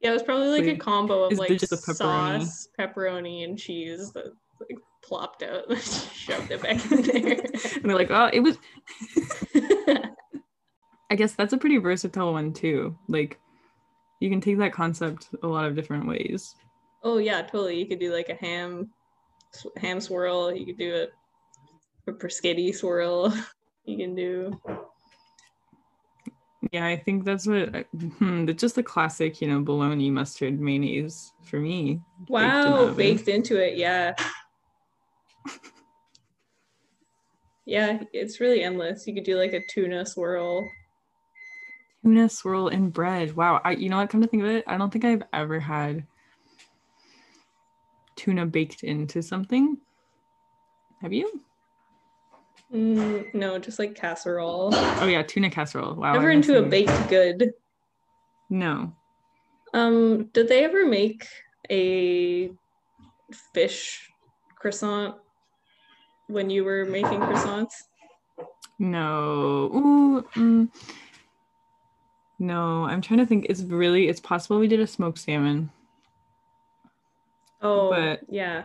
Yeah, 0.00 0.10
it 0.10 0.14
was 0.14 0.22
probably 0.22 0.48
like 0.48 0.74
a 0.74 0.76
combo 0.76 1.24
of 1.24 1.38
like 1.38 1.58
just 1.58 1.72
a 1.72 1.76
pepperoni? 1.76 2.40
sauce, 2.40 2.68
pepperoni, 2.78 3.44
and 3.44 3.58
cheese 3.58 4.10
that 4.12 4.32
like 4.58 4.78
plopped 5.02 5.42
out 5.42 5.64
and 5.68 5.82
shoved 5.82 6.50
it 6.50 6.62
back 6.62 6.90
in 6.90 7.02
there. 7.02 7.40
and 7.74 7.84
they're 7.84 7.96
like, 7.96 8.10
oh, 8.10 8.30
it 8.32 8.40
was. 8.40 8.56
I 11.12 11.14
guess 11.14 11.34
that's 11.34 11.52
a 11.52 11.58
pretty 11.58 11.76
versatile 11.76 12.32
one 12.32 12.54
too. 12.54 12.96
Like, 13.06 13.38
you 14.18 14.30
can 14.30 14.40
take 14.40 14.56
that 14.56 14.72
concept 14.72 15.28
a 15.42 15.46
lot 15.46 15.66
of 15.66 15.76
different 15.76 16.08
ways. 16.08 16.56
oh 17.02 17.18
yeah, 17.18 17.42
totally. 17.42 17.78
You 17.78 17.86
could 17.86 18.00
do 18.00 18.14
like 18.14 18.30
a 18.30 18.34
ham 18.34 18.90
ham 19.76 20.00
swirl. 20.00 20.56
You 20.56 20.64
could 20.64 20.78
do 20.78 21.06
a 22.08 22.12
prosciutto 22.12 22.74
swirl. 22.74 23.32
You 23.84 23.96
can 23.96 24.14
do 24.14 24.60
Yeah, 26.70 26.86
I 26.86 26.96
think 26.96 27.24
that's 27.24 27.48
what. 27.48 27.84
Hmm, 28.18 28.46
just 28.52 28.76
the 28.76 28.82
classic, 28.84 29.40
you 29.40 29.48
know, 29.48 29.60
bologna 29.60 30.08
mustard 30.08 30.60
mayonnaise 30.60 31.32
for 31.42 31.58
me. 31.58 32.00
baked 32.20 32.30
in 32.30 32.72
wow 32.72 32.94
baked 32.96 33.28
into 33.28 33.56
it. 33.56 33.76
Yeah. 33.76 34.14
Yeah, 37.64 38.02
it's 38.12 38.40
really 38.40 38.64
endless. 38.64 39.06
You 39.06 39.14
could 39.14 39.22
do 39.22 39.36
like 39.36 39.52
a 39.52 39.62
tuna 39.68 40.04
swirl. 40.04 40.68
Tuna 42.02 42.28
swirl 42.28 42.68
in 42.68 42.90
bread. 42.90 43.36
Wow. 43.36 43.60
I 43.64 43.72
you 43.72 43.88
know 43.88 43.98
what? 43.98 44.10
Come 44.10 44.22
to 44.22 44.26
think 44.26 44.42
of 44.42 44.48
it, 44.48 44.64
I 44.66 44.76
don't 44.76 44.92
think 44.92 45.04
I've 45.04 45.22
ever 45.32 45.60
had 45.60 46.04
tuna 48.16 48.46
baked 48.46 48.82
into 48.82 49.22
something. 49.22 49.76
Have 51.00 51.12
you? 51.12 51.42
Mm, 52.72 53.34
no, 53.34 53.58
just 53.58 53.78
like 53.78 53.94
casserole. 53.94 54.70
Oh 54.72 55.06
yeah, 55.06 55.22
tuna 55.22 55.50
casserole. 55.50 55.94
Wow. 55.94 56.14
Never 56.14 56.30
into 56.30 56.58
a 56.58 56.62
baked 56.62 57.08
good. 57.08 57.52
No. 58.48 58.92
Um, 59.74 60.24
did 60.32 60.48
they 60.48 60.64
ever 60.64 60.86
make 60.86 61.26
a 61.70 62.50
fish 63.54 64.10
croissant 64.56 65.16
when 66.28 66.50
you 66.50 66.64
were 66.64 66.84
making 66.84 67.20
croissants? 67.20 67.74
No. 68.78 69.70
Ooh. 69.74 70.22
mm. 70.34 70.68
No, 72.42 72.82
I'm 72.86 73.00
trying 73.00 73.20
to 73.20 73.26
think. 73.26 73.46
It's 73.48 73.62
really 73.62 74.08
it's 74.08 74.18
possible 74.18 74.58
we 74.58 74.66
did 74.66 74.80
a 74.80 74.86
smoked 74.86 75.20
salmon. 75.20 75.70
Oh, 77.62 77.90
But- 77.90 78.22
yeah. 78.28 78.64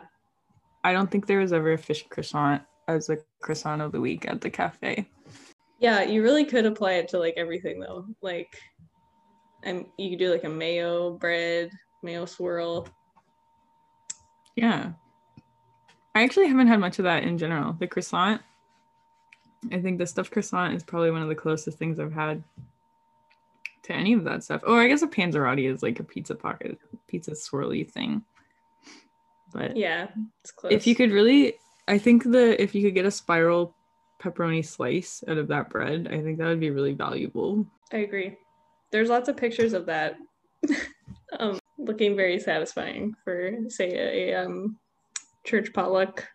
I 0.83 0.93
don't 0.93 1.11
think 1.11 1.27
there 1.27 1.39
was 1.39 1.53
ever 1.53 1.73
a 1.73 1.77
fish 1.77 2.03
croissant 2.09 2.63
as 2.87 3.09
a 3.09 3.17
croissant 3.41 3.83
of 3.83 3.91
the 3.91 4.01
week 4.01 4.27
at 4.27 4.41
the 4.41 4.49
cafe. 4.49 5.07
Yeah, 5.79 6.01
you 6.01 6.23
really 6.23 6.43
could 6.43 6.65
apply 6.65 6.93
it 6.93 7.07
to 7.09 7.19
like 7.19 7.35
everything 7.37 7.79
though. 7.79 8.05
Like 8.21 8.57
and 9.61 9.85
you 9.97 10.09
could 10.09 10.19
do 10.19 10.31
like 10.31 10.43
a 10.45 10.49
mayo 10.49 11.11
bread, 11.11 11.69
mayo 12.01 12.25
swirl. 12.25 12.87
Yeah. 14.55 14.93
I 16.15 16.23
actually 16.23 16.47
haven't 16.47 16.67
had 16.67 16.79
much 16.79 16.97
of 16.97 17.03
that 17.03 17.23
in 17.23 17.37
general. 17.37 17.73
The 17.73 17.85
croissant, 17.85 18.41
I 19.71 19.79
think 19.81 19.99
the 19.99 20.07
stuffed 20.07 20.31
croissant 20.31 20.73
is 20.73 20.81
probably 20.81 21.11
one 21.11 21.21
of 21.21 21.27
the 21.29 21.35
closest 21.35 21.77
things 21.77 21.99
I've 21.99 22.13
had 22.13 22.43
to 23.87 23.93
any 23.93 24.13
of 24.13 24.23
that 24.25 24.43
stuff. 24.43 24.61
Oh, 24.65 24.75
I 24.75 24.87
guess 24.87 25.01
a 25.01 25.07
panzerotti 25.07 25.71
is 25.71 25.81
like 25.81 25.99
a 25.99 26.03
pizza 26.03 26.35
pocket, 26.35 26.77
pizza 27.07 27.31
swirly 27.31 27.89
thing. 27.89 28.21
But 29.53 29.75
Yeah, 29.75 30.07
it's 30.43 30.51
close. 30.51 30.73
if 30.73 30.85
you 30.85 30.93
could 30.95 31.11
really, 31.11 31.55
I 31.87 31.97
think 31.97 32.23
the 32.23 32.61
if 32.61 32.75
you 32.75 32.83
could 32.83 32.93
get 32.93 33.05
a 33.05 33.11
spiral 33.11 33.73
pepperoni 34.21 34.65
slice 34.65 35.23
out 35.27 35.37
of 35.37 35.47
that 35.47 35.69
bread, 35.69 36.07
I 36.11 36.21
think 36.21 36.37
that 36.37 36.47
would 36.47 36.59
be 36.59 36.69
really 36.69 36.93
valuable. 36.93 37.65
I 37.93 37.97
agree. 37.97 38.37
There's 38.91 39.09
lots 39.09 39.29
of 39.29 39.37
pictures 39.37 39.73
of 39.73 39.85
that 39.87 40.17
um 41.39 41.59
looking 41.77 42.15
very 42.15 42.39
satisfying 42.39 43.13
for 43.23 43.51
say 43.69 44.31
a, 44.31 44.35
um 44.43 44.77
church 45.45 45.71
potluck. 45.73 46.27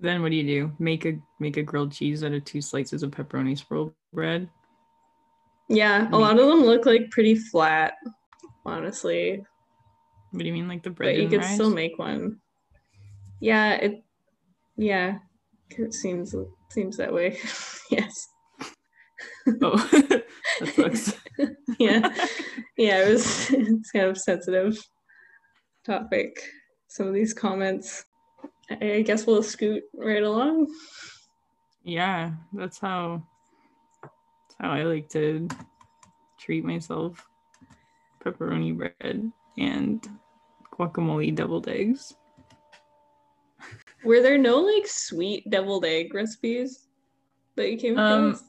Then 0.00 0.22
what 0.22 0.30
do 0.30 0.36
you 0.36 0.44
do? 0.44 0.72
Make 0.80 1.04
a 1.06 1.18
make 1.38 1.56
a 1.56 1.62
grilled 1.62 1.92
cheese 1.92 2.24
out 2.24 2.32
of 2.32 2.44
two 2.44 2.60
slices 2.62 3.02
of 3.04 3.12
pepperoni 3.12 3.56
swirl 3.56 3.94
bread. 4.12 4.48
Yeah, 5.68 6.08
a 6.10 6.16
lot 6.16 6.38
of 6.38 6.46
them 6.46 6.64
look 6.64 6.86
like 6.86 7.10
pretty 7.10 7.34
flat, 7.34 7.94
honestly. 8.64 9.42
What 10.30 10.40
do 10.40 10.46
you 10.46 10.52
mean, 10.52 10.68
like 10.68 10.82
the 10.82 10.90
bread? 10.90 11.14
But 11.14 11.22
you 11.22 11.28
could 11.28 11.44
still 11.44 11.70
make 11.70 11.98
one. 11.98 12.38
Yeah, 13.40 13.74
it 13.74 14.02
yeah. 14.76 15.18
It 15.70 15.92
seems 15.92 16.34
seems 16.70 16.96
that 16.96 17.12
way. 17.12 17.38
yes. 17.90 18.28
Oh, 19.62 19.76
that 19.92 20.24
sucks. 20.74 21.14
Yeah. 21.78 22.12
Yeah, 22.76 23.04
it 23.04 23.12
was 23.12 23.50
it's 23.50 23.90
kind 23.92 24.06
of 24.06 24.18
sensitive 24.18 24.76
topic. 25.84 26.40
Some 26.88 27.06
of 27.06 27.14
these 27.14 27.32
comments. 27.34 28.04
I 28.70 29.02
guess 29.06 29.26
we'll 29.26 29.42
scoot 29.42 29.82
right 29.94 30.22
along. 30.22 30.66
yeah, 31.84 32.32
that's 32.52 32.78
how. 32.78 33.22
How 34.60 34.70
I 34.70 34.82
like 34.82 35.08
to 35.10 35.48
treat 36.38 36.64
myself. 36.64 37.26
Pepperoni 38.24 38.76
bread 38.76 39.30
and 39.56 40.06
guacamole 40.72 41.34
deviled 41.34 41.68
eggs. 41.68 42.14
Were 44.04 44.20
there 44.20 44.38
no 44.38 44.58
like 44.58 44.86
sweet 44.86 45.48
deviled 45.50 45.84
egg 45.84 46.14
recipes 46.14 46.88
that 47.56 47.70
you 47.70 47.76
came 47.76 47.98
Um, 47.98 48.30
across? 48.30 48.42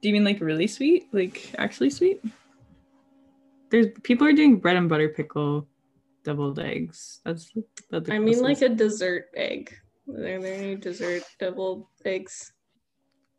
Do 0.00 0.08
you 0.08 0.12
mean 0.12 0.24
like 0.24 0.40
really 0.40 0.66
sweet? 0.66 1.08
Like 1.12 1.54
actually 1.58 1.90
sweet? 1.90 2.22
There's 3.70 3.86
people 4.02 4.26
are 4.26 4.32
doing 4.32 4.56
bread 4.56 4.76
and 4.76 4.88
butter 4.88 5.08
pickle 5.08 5.68
deviled 6.24 6.58
eggs. 6.58 7.20
That's 7.24 7.52
that's 7.90 8.10
I 8.10 8.18
mean 8.18 8.42
like 8.42 8.62
a 8.62 8.68
dessert 8.68 9.28
egg. 9.36 9.72
Are 10.08 10.20
there 10.20 10.38
any 10.44 10.76
dessert 10.76 11.22
deviled 11.38 11.86
eggs? 12.04 12.52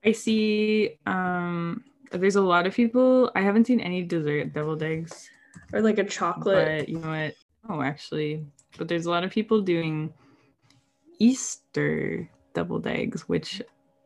I 0.06 0.14
see 0.14 0.98
um 1.06 1.84
there's 2.20 2.36
a 2.36 2.42
lot 2.42 2.68
of 2.68 2.74
people 2.74 3.32
I 3.36 3.42
haven't 3.42 3.68
seen 3.68 3.80
any 3.80 4.04
dessert 4.04 4.54
deviled 4.54 4.84
eggs. 4.84 5.30
Or 5.74 5.82
like 5.82 5.98
a 5.98 6.04
chocolate 6.04 6.80
But 6.86 6.90
you 6.90 7.00
know 7.00 7.10
what? 7.10 7.36
Oh, 7.70 7.82
actually, 7.82 8.46
but 8.78 8.88
there's 8.88 9.06
a 9.06 9.10
lot 9.10 9.24
of 9.24 9.32
people 9.32 9.62
doing 9.62 10.14
Easter 11.20 12.30
deviled 12.54 12.88
eggs, 12.88 13.28
which 13.30 13.62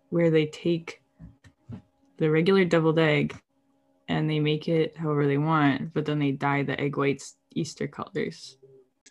where 0.09 0.29
they 0.29 0.45
take 0.45 1.01
the 2.17 2.29
regular 2.29 2.65
deviled 2.65 3.00
egg 3.00 3.35
and 4.07 4.29
they 4.29 4.39
make 4.39 4.67
it 4.67 4.95
however 4.97 5.25
they 5.25 5.38
want, 5.38 5.93
but 5.93 6.05
then 6.05 6.19
they 6.19 6.31
dye 6.31 6.63
the 6.63 6.79
egg 6.79 6.97
whites 6.97 7.38
Easter 7.55 7.88
colors. 7.88 8.57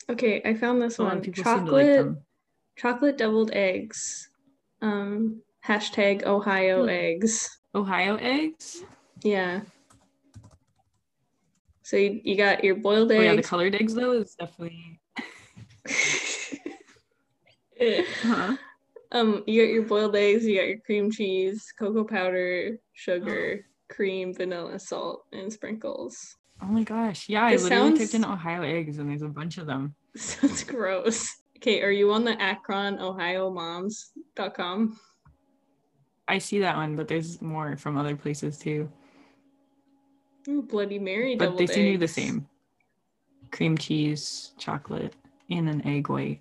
Okay, 0.08 0.42
I 0.44 0.54
found 0.54 0.80
this 0.82 0.98
lot 0.98 1.08
one. 1.08 1.16
of 1.18 1.22
people 1.24 1.44
seem 1.44 1.66
to 1.66 1.72
like 1.72 1.86
Chocolate 1.86 2.16
chocolate 2.76 3.18
deviled 3.18 3.50
eggs. 3.52 4.28
Um 4.82 5.42
hashtag 5.66 6.24
Ohio 6.24 6.82
Hmm. 6.82 6.88
eggs. 6.90 7.58
Ohio 7.74 8.16
eggs. 8.16 8.82
Yeah. 9.22 9.62
So 11.82 11.96
you, 11.96 12.20
you 12.24 12.36
got 12.36 12.64
your 12.64 12.76
boiled 12.76 13.12
eggs. 13.12 13.20
Oh 13.20 13.24
yeah, 13.24 13.36
the 13.36 13.42
colored 13.42 13.74
eggs 13.74 13.94
though 13.94 14.12
is 14.12 14.34
definitely. 14.34 15.00
Huh? 18.22 18.56
um, 19.12 19.44
you 19.46 19.62
got 19.62 19.72
your 19.72 19.82
boiled 19.82 20.16
eggs, 20.16 20.46
you 20.46 20.56
got 20.56 20.68
your 20.68 20.78
cream 20.78 21.10
cheese, 21.10 21.72
cocoa 21.78 22.04
powder, 22.04 22.78
sugar, 22.94 23.66
cream, 23.90 24.32
vanilla, 24.32 24.78
salt, 24.78 25.24
and 25.32 25.52
sprinkles. 25.52 26.36
Oh 26.62 26.66
my 26.66 26.82
gosh! 26.82 27.28
Yeah, 27.28 27.44
I 27.44 27.56
literally 27.56 27.68
sounds- 27.68 27.98
typed 27.98 28.14
in 28.14 28.24
Ohio 28.24 28.62
eggs, 28.62 28.98
and 28.98 29.10
there's 29.10 29.22
a 29.22 29.28
bunch 29.28 29.58
of 29.58 29.66
them. 29.66 29.94
Sounds 30.16 30.62
gross. 30.64 31.28
Okay, 31.58 31.82
are 31.82 31.90
you 31.90 32.12
on 32.12 32.24
the 32.24 32.40
Akron, 32.40 32.98
Ohio 33.00 33.50
moms.com? 33.50 34.98
I 36.26 36.38
see 36.38 36.58
that 36.60 36.76
one, 36.76 36.96
but 36.96 37.08
there's 37.08 37.40
more 37.42 37.76
from 37.76 37.96
other 37.96 38.16
places 38.16 38.58
too. 38.58 38.90
Ooh, 40.48 40.62
Bloody 40.62 40.98
Mary 40.98 41.36
But 41.36 41.56
they 41.56 41.66
seem 41.66 41.84
to 41.84 41.90
be 41.92 41.96
the 41.96 42.08
same. 42.08 42.46
Cream 43.50 43.78
cheese, 43.78 44.52
chocolate, 44.58 45.14
and 45.50 45.68
an 45.68 45.86
egg 45.86 46.08
white. 46.08 46.40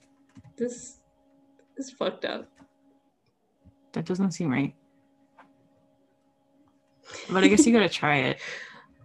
This 0.58 0.98
is 1.78 1.92
fucked 1.92 2.26
up. 2.26 2.50
That 3.94 4.06
doesn't 4.06 4.32
seem 4.32 4.50
right. 4.52 4.74
But 7.30 7.44
I 7.44 7.48
guess 7.48 7.66
you 7.66 7.74
gotta 7.74 7.90
try 8.04 8.18
it. 8.18 8.40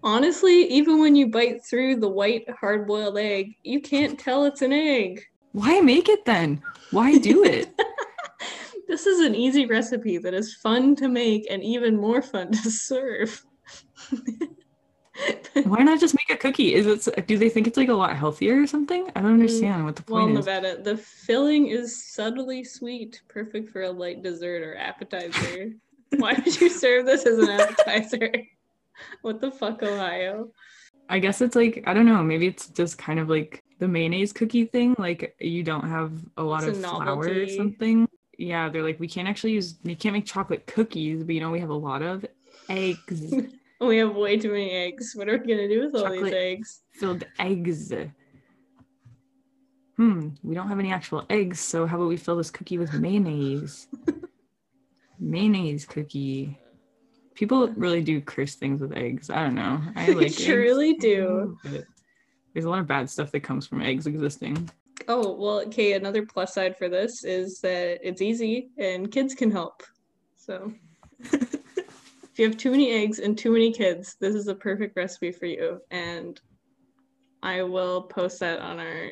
Honestly, 0.02 0.64
even 0.68 1.00
when 1.00 1.16
you 1.16 1.28
bite 1.28 1.64
through 1.64 1.96
the 1.96 2.08
white 2.08 2.48
hard 2.60 2.86
boiled 2.86 3.18
egg, 3.18 3.56
you 3.64 3.80
can't 3.80 4.18
tell 4.18 4.44
it's 4.44 4.62
an 4.62 4.72
egg. 4.72 5.24
Why 5.52 5.80
make 5.80 6.08
it 6.08 6.24
then? 6.24 6.62
Why 6.92 7.18
do 7.18 7.44
it? 7.44 7.68
this 8.88 9.06
is 9.06 9.20
an 9.20 9.34
easy 9.34 9.66
recipe 9.66 10.18
that 10.18 10.34
is 10.34 10.54
fun 10.54 10.96
to 10.96 11.08
make 11.08 11.46
and 11.50 11.62
even 11.62 11.96
more 11.96 12.22
fun 12.22 12.50
to 12.62 12.70
serve. 12.70 13.44
Why 15.64 15.82
not 15.82 16.00
just 16.00 16.14
make 16.14 16.30
a 16.30 16.40
cookie? 16.40 16.74
Is 16.74 17.06
it? 17.08 17.26
Do 17.26 17.36
they 17.38 17.48
think 17.48 17.66
it's 17.66 17.76
like 17.76 17.88
a 17.88 17.94
lot 17.94 18.16
healthier 18.16 18.62
or 18.62 18.66
something? 18.66 19.10
I 19.14 19.20
don't 19.20 19.32
mm, 19.32 19.34
understand 19.34 19.84
what 19.84 19.96
the 19.96 20.04
well, 20.08 20.24
point 20.24 20.38
is. 20.38 20.46
Nevada, 20.46 20.82
the 20.82 20.96
filling 20.96 21.66
is 21.66 22.04
subtly 22.12 22.64
sweet, 22.64 23.20
perfect 23.28 23.70
for 23.70 23.82
a 23.82 23.90
light 23.90 24.22
dessert 24.22 24.62
or 24.62 24.76
appetizer. 24.76 25.72
Why 26.16 26.32
would 26.32 26.60
you 26.60 26.70
serve 26.70 27.04
this 27.04 27.26
as 27.26 27.38
an 27.38 27.50
appetizer? 27.50 28.32
what 29.22 29.40
the 29.40 29.50
fuck, 29.50 29.82
Ohio? 29.82 30.50
I 31.10 31.18
guess 31.18 31.40
it's 31.40 31.56
like 31.56 31.82
I 31.86 31.94
don't 31.94 32.06
know. 32.06 32.22
Maybe 32.22 32.46
it's 32.46 32.68
just 32.68 32.96
kind 32.96 33.18
of 33.18 33.28
like 33.28 33.62
the 33.80 33.88
mayonnaise 33.88 34.32
cookie 34.32 34.66
thing. 34.66 34.94
Like 34.98 35.34
you 35.40 35.64
don't 35.64 35.88
have 35.88 36.12
a 36.36 36.42
lot 36.42 36.62
It's 36.62 36.78
a 36.78 36.80
of 36.80 36.90
flour 36.96 37.28
or 37.28 37.48
something. 37.48 38.08
Yeah, 38.38 38.68
they're 38.68 38.84
like 38.84 38.98
we 39.00 39.08
can't 39.08 39.28
actually 39.28 39.52
use. 39.52 39.74
we 39.84 39.94
can't 39.96 40.14
make 40.14 40.24
chocolate 40.24 40.66
cookies, 40.66 41.24
but 41.24 41.34
you 41.34 41.40
know 41.40 41.50
we 41.50 41.60
have 41.60 41.70
a 41.70 41.74
lot 41.74 42.02
of 42.02 42.24
eggs, 42.68 43.34
We 43.80 43.98
have 43.98 44.14
way 44.16 44.36
too 44.38 44.50
many 44.50 44.70
eggs. 44.70 45.12
What 45.14 45.28
are 45.28 45.38
we 45.38 45.46
gonna 45.46 45.68
do 45.68 45.84
with 45.84 45.94
all 45.94 46.02
Chocolate. 46.02 46.24
these 46.24 46.32
eggs? 46.34 46.80
filled 46.92 47.24
eggs. 47.38 47.92
Hmm. 49.96 50.28
We 50.44 50.54
don't 50.54 50.68
have 50.68 50.78
any 50.78 50.92
actual 50.92 51.24
eggs, 51.28 51.58
so 51.60 51.84
how 51.86 51.96
about 51.96 52.08
we 52.08 52.16
fill 52.16 52.36
this 52.36 52.50
cookie 52.50 52.78
with 52.78 52.92
mayonnaise? 52.94 53.88
mayonnaise 55.18 55.84
cookie. 55.84 56.58
People 57.34 57.68
really 57.76 58.02
do 58.02 58.20
curse 58.20 58.54
things 58.54 58.80
with 58.80 58.92
eggs. 58.96 59.30
I 59.30 59.42
don't 59.44 59.54
know. 59.56 59.80
I 59.96 60.06
They 60.06 60.14
like 60.14 60.26
eggs. 60.26 60.44
truly 60.44 60.94
do. 60.94 61.56
There's 62.52 62.64
a 62.64 62.70
lot 62.70 62.78
of 62.80 62.86
bad 62.86 63.10
stuff 63.10 63.30
that 63.32 63.40
comes 63.40 63.66
from 63.66 63.82
eggs 63.82 64.06
existing. 64.06 64.70
Oh, 65.08 65.32
well, 65.32 65.60
okay, 65.62 65.94
another 65.94 66.24
plus 66.26 66.54
side 66.54 66.76
for 66.76 66.88
this 66.88 67.24
is 67.24 67.60
that 67.60 67.98
it's 68.06 68.20
easy 68.20 68.68
and 68.76 69.10
kids 69.10 69.34
can 69.34 69.50
help. 69.50 69.82
So 70.36 70.72
if 71.20 72.36
you 72.36 72.46
have 72.46 72.58
too 72.58 72.70
many 72.70 72.92
eggs 72.92 73.18
and 73.18 73.36
too 73.36 73.50
many 73.50 73.72
kids, 73.72 74.16
this 74.20 74.34
is 74.34 74.48
a 74.48 74.54
perfect 74.54 74.96
recipe 74.96 75.32
for 75.32 75.46
you. 75.46 75.80
And 75.90 76.38
I 77.42 77.62
will 77.62 78.02
post 78.02 78.40
that 78.40 78.60
on 78.60 78.78
our 78.78 79.10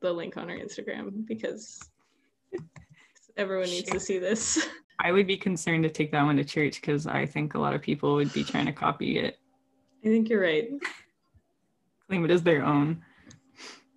the 0.00 0.12
link 0.12 0.36
on 0.36 0.50
our 0.50 0.56
Instagram 0.56 1.26
because 1.26 1.80
everyone 3.36 3.68
needs 3.68 3.90
to 3.90 3.98
see 3.98 4.18
this. 4.18 4.68
I 5.00 5.10
would 5.10 5.26
be 5.26 5.36
concerned 5.36 5.82
to 5.84 5.90
take 5.90 6.12
that 6.12 6.22
one 6.22 6.36
to 6.36 6.44
church 6.44 6.80
because 6.80 7.06
I 7.06 7.26
think 7.26 7.54
a 7.54 7.58
lot 7.58 7.74
of 7.74 7.82
people 7.82 8.14
would 8.14 8.32
be 8.32 8.44
trying 8.44 8.66
to 8.66 8.72
copy 8.72 9.18
it, 9.18 9.38
I 10.04 10.08
think 10.08 10.28
you're 10.28 10.42
right. 10.42 10.68
claim 12.08 12.24
it 12.26 12.30
as 12.30 12.42
their 12.42 12.62
own. 12.62 13.02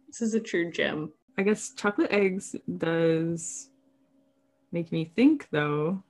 This 0.07 0.21
is 0.21 0.33
a 0.33 0.39
true 0.39 0.71
gem. 0.71 1.11
I 1.37 1.43
guess 1.43 1.69
chocolate 1.73 2.11
eggs 2.11 2.55
does 2.77 3.69
make 4.71 4.91
me 4.91 5.11
think 5.15 5.47
though 5.51 6.03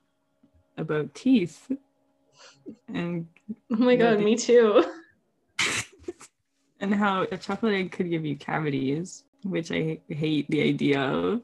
about 0.76 1.14
teeth 1.14 1.70
and 2.88 3.26
Oh 3.70 3.76
my 3.76 3.96
god, 3.96 4.20
me 4.20 4.36
too. 4.36 4.84
and 6.80 6.94
how 6.94 7.22
a 7.22 7.36
chocolate 7.36 7.74
egg 7.74 7.92
could 7.92 8.10
give 8.10 8.24
you 8.24 8.36
cavities, 8.36 9.24
which 9.44 9.70
I 9.70 10.00
hate 10.08 10.46
the 10.50 10.62
idea 10.62 11.00
of. 11.00 11.42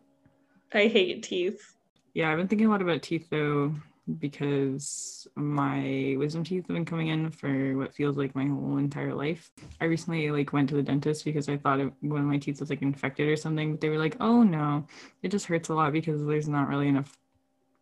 I 0.72 0.86
hate 0.86 1.22
teeth. 1.22 1.76
Yeah, 2.14 2.30
I've 2.30 2.38
been 2.38 2.48
thinking 2.48 2.66
a 2.66 2.70
lot 2.70 2.82
about 2.82 3.02
teeth 3.02 3.28
though, 3.30 3.74
because 4.18 5.26
my 5.34 6.14
wisdom 6.18 6.44
teeth 6.44 6.66
have 6.66 6.74
been 6.74 6.84
coming 6.84 7.08
in 7.08 7.30
for 7.30 7.76
what 7.76 7.94
feels 7.94 8.16
like 8.16 8.34
my 8.34 8.46
whole 8.46 8.76
entire 8.76 9.14
life. 9.14 9.50
I 9.80 9.86
recently 9.86 10.30
like 10.30 10.52
went 10.52 10.68
to 10.70 10.74
the 10.74 10.82
dentist 10.82 11.24
because 11.24 11.48
I 11.48 11.56
thought 11.56 11.80
it, 11.80 11.92
one 12.00 12.20
of 12.20 12.26
my 12.26 12.38
teeth 12.38 12.60
was 12.60 12.70
like 12.70 12.82
infected 12.82 13.28
or 13.28 13.36
something, 13.36 13.72
but 13.72 13.80
they 13.80 13.88
were 13.88 13.98
like, 13.98 14.16
"Oh 14.20 14.42
no, 14.42 14.86
it 15.22 15.30
just 15.30 15.46
hurts 15.46 15.70
a 15.70 15.74
lot 15.74 15.92
because 15.92 16.24
there's 16.24 16.48
not 16.48 16.68
really 16.68 16.88
enough 16.88 17.16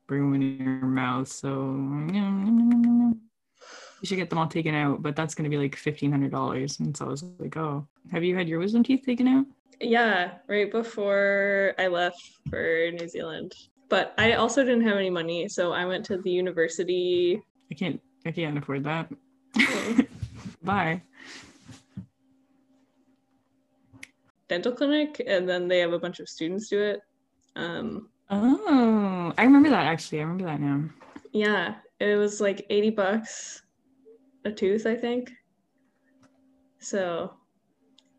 room 0.09 0.35
in 0.35 0.43
your 0.59 0.87
mouth, 0.87 1.29
so 1.29 1.75
you 4.01 4.07
should 4.07 4.17
get 4.19 4.31
them 4.31 4.39
all 4.39 4.47
taken 4.47 4.75
out." 4.75 5.03
But 5.03 5.17
that's 5.17 5.35
going 5.35 5.51
to 5.51 5.57
be 5.57 5.61
like 5.61 5.75
fifteen 5.75 6.13
hundred 6.13 6.31
dollars, 6.31 6.79
and 6.79 6.97
so 6.97 7.07
I 7.07 7.09
was 7.09 7.25
like, 7.39 7.57
"Oh, 7.57 7.87
have 8.13 8.23
you 8.23 8.37
had 8.37 8.49
your 8.49 8.61
wisdom 8.61 8.85
teeth 8.85 9.03
taken 9.05 9.27
out?" 9.27 9.47
Yeah, 9.81 10.35
right 10.47 10.71
before 10.71 11.75
I 11.79 11.89
left 11.89 12.39
for 12.49 12.91
New 12.93 13.09
Zealand. 13.09 13.55
But 13.93 14.15
I 14.17 14.33
also 14.41 14.65
didn't 14.65 14.87
have 14.89 14.97
any 14.97 15.11
money, 15.11 15.51
so 15.51 15.75
I 15.75 15.85
went 15.85 16.03
to 16.07 16.17
the 16.17 16.31
university. 16.31 17.43
I 17.71 17.75
can't. 17.75 18.01
I 18.25 18.31
can't 18.33 18.57
afford 18.57 18.85
that. 18.85 19.13
Oh. 19.59 19.99
Bye. 20.65 21.03
dental 24.49 24.73
clinic 24.73 25.21
and 25.27 25.47
then 25.49 25.69
they 25.69 25.79
have 25.79 25.93
a 25.93 25.99
bunch 25.99 26.21
of 26.21 26.29
students 26.29 26.69
do 26.69 26.81
it 26.81 27.01
um 27.57 28.09
Oh, 28.31 29.33
I 29.39 29.45
remember 29.45 29.71
that 29.71 29.87
actually. 29.87 30.21
I 30.21 30.23
remember 30.23 30.45
that 30.45 30.61
now. 30.61 30.85
yeah 31.33 31.77
it 32.01 32.17
was 32.17 32.39
like 32.41 32.67
80 32.69 32.91
bucks 32.91 33.63
a 34.45 34.53
tooth 34.53 34.85
i 34.87 34.95
think 34.95 35.31
so 36.81 37.33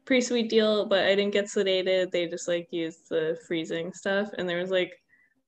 pretty 0.05 0.21
sweet 0.21 0.49
deal 0.49 0.85
but 0.87 1.05
i 1.05 1.13
didn't 1.15 1.33
get 1.33 1.45
sedated 1.45 2.09
they 2.11 2.27
just 2.27 2.47
like 2.47 2.67
used 2.71 3.09
the 3.09 3.37
freezing 3.47 3.93
stuff 3.93 4.29
and 4.37 4.49
there 4.49 4.59
was 4.59 4.71
like 4.71 4.91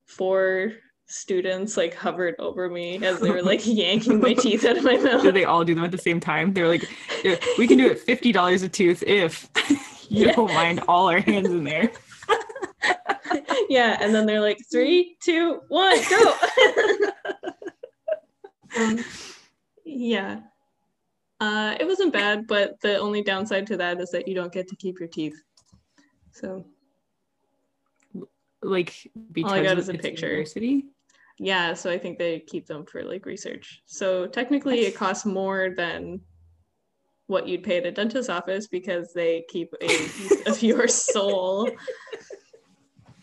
four 0.05 0.71
students 1.07 1.77
like 1.77 1.93
hovered 1.93 2.33
over 2.39 2.67
me 2.69 3.03
as 3.05 3.19
they 3.19 3.29
were 3.29 3.43
like 3.51 3.61
yanking 3.65 4.19
my 4.19 4.33
teeth 4.33 4.65
out 4.65 4.77
of 4.77 4.83
my 4.83 4.97
mouth 4.97 5.21
Did 5.21 5.35
they 5.35 5.45
all 5.45 5.63
do 5.63 5.75
them 5.75 5.83
at 5.83 5.91
the 5.91 5.97
same 5.97 6.19
time? 6.19 6.53
They 6.53 6.61
were 6.63 6.67
like, 6.67 6.89
"Yeah, 7.23 7.35
we 7.57 7.67
can 7.67 7.77
do 7.77 7.87
it 7.87 7.99
fifty 7.99 8.31
dollars 8.31 8.63
a 8.63 8.69
tooth 8.69 9.03
if 9.05 9.47
you 10.09 10.27
Yeah. 10.27 10.33
don't 10.33 10.53
mind 10.53 10.81
all 10.87 11.07
our 11.09 11.19
hands 11.19 11.49
in 11.49 11.63
there. 11.63 11.91
yeah, 13.69 13.97
and 14.01 14.13
then 14.15 14.25
they're 14.25 14.41
like 14.41 14.57
three, 14.71 15.15
two, 15.23 15.61
one, 15.69 15.97
go. 16.09 16.33
um, 18.77 19.03
yeah, 19.85 20.39
uh, 21.39 21.75
it 21.79 21.85
wasn't 21.85 22.13
bad, 22.13 22.47
but 22.47 22.79
the 22.81 22.97
only 22.97 23.21
downside 23.21 23.67
to 23.67 23.77
that 23.77 23.99
is 23.99 24.09
that 24.11 24.27
you 24.27 24.35
don't 24.35 24.53
get 24.53 24.67
to 24.69 24.75
keep 24.75 24.99
your 24.99 25.09
teeth. 25.09 25.35
So 26.31 26.65
Like 28.65 29.12
because 29.32 29.63
got 29.63 29.73
of 29.73 29.80
is 29.80 29.89
a 29.89 29.93
picture. 29.93 30.28
University. 30.28 30.86
yeah, 31.38 31.73
so 31.73 31.91
I 31.91 31.97
think 31.97 32.17
they 32.17 32.39
keep 32.39 32.65
them 32.65 32.86
for 32.86 33.04
like 33.04 33.25
research. 33.25 33.84
So 33.86 34.25
technically, 34.25 34.82
it 34.82 34.95
costs 34.95 35.25
more 35.25 35.69
than 35.75 36.21
what 37.28 37.47
you'd 37.47 37.63
pay 37.63 37.78
at 37.78 37.86
a 37.86 37.91
dentist's 37.91 38.30
office 38.30 38.67
because 38.67 39.13
they 39.13 39.43
keep 39.49 39.73
a 39.82 39.88
piece 39.88 40.47
of 40.47 40.62
your 40.63 40.88
soul. 40.88 41.69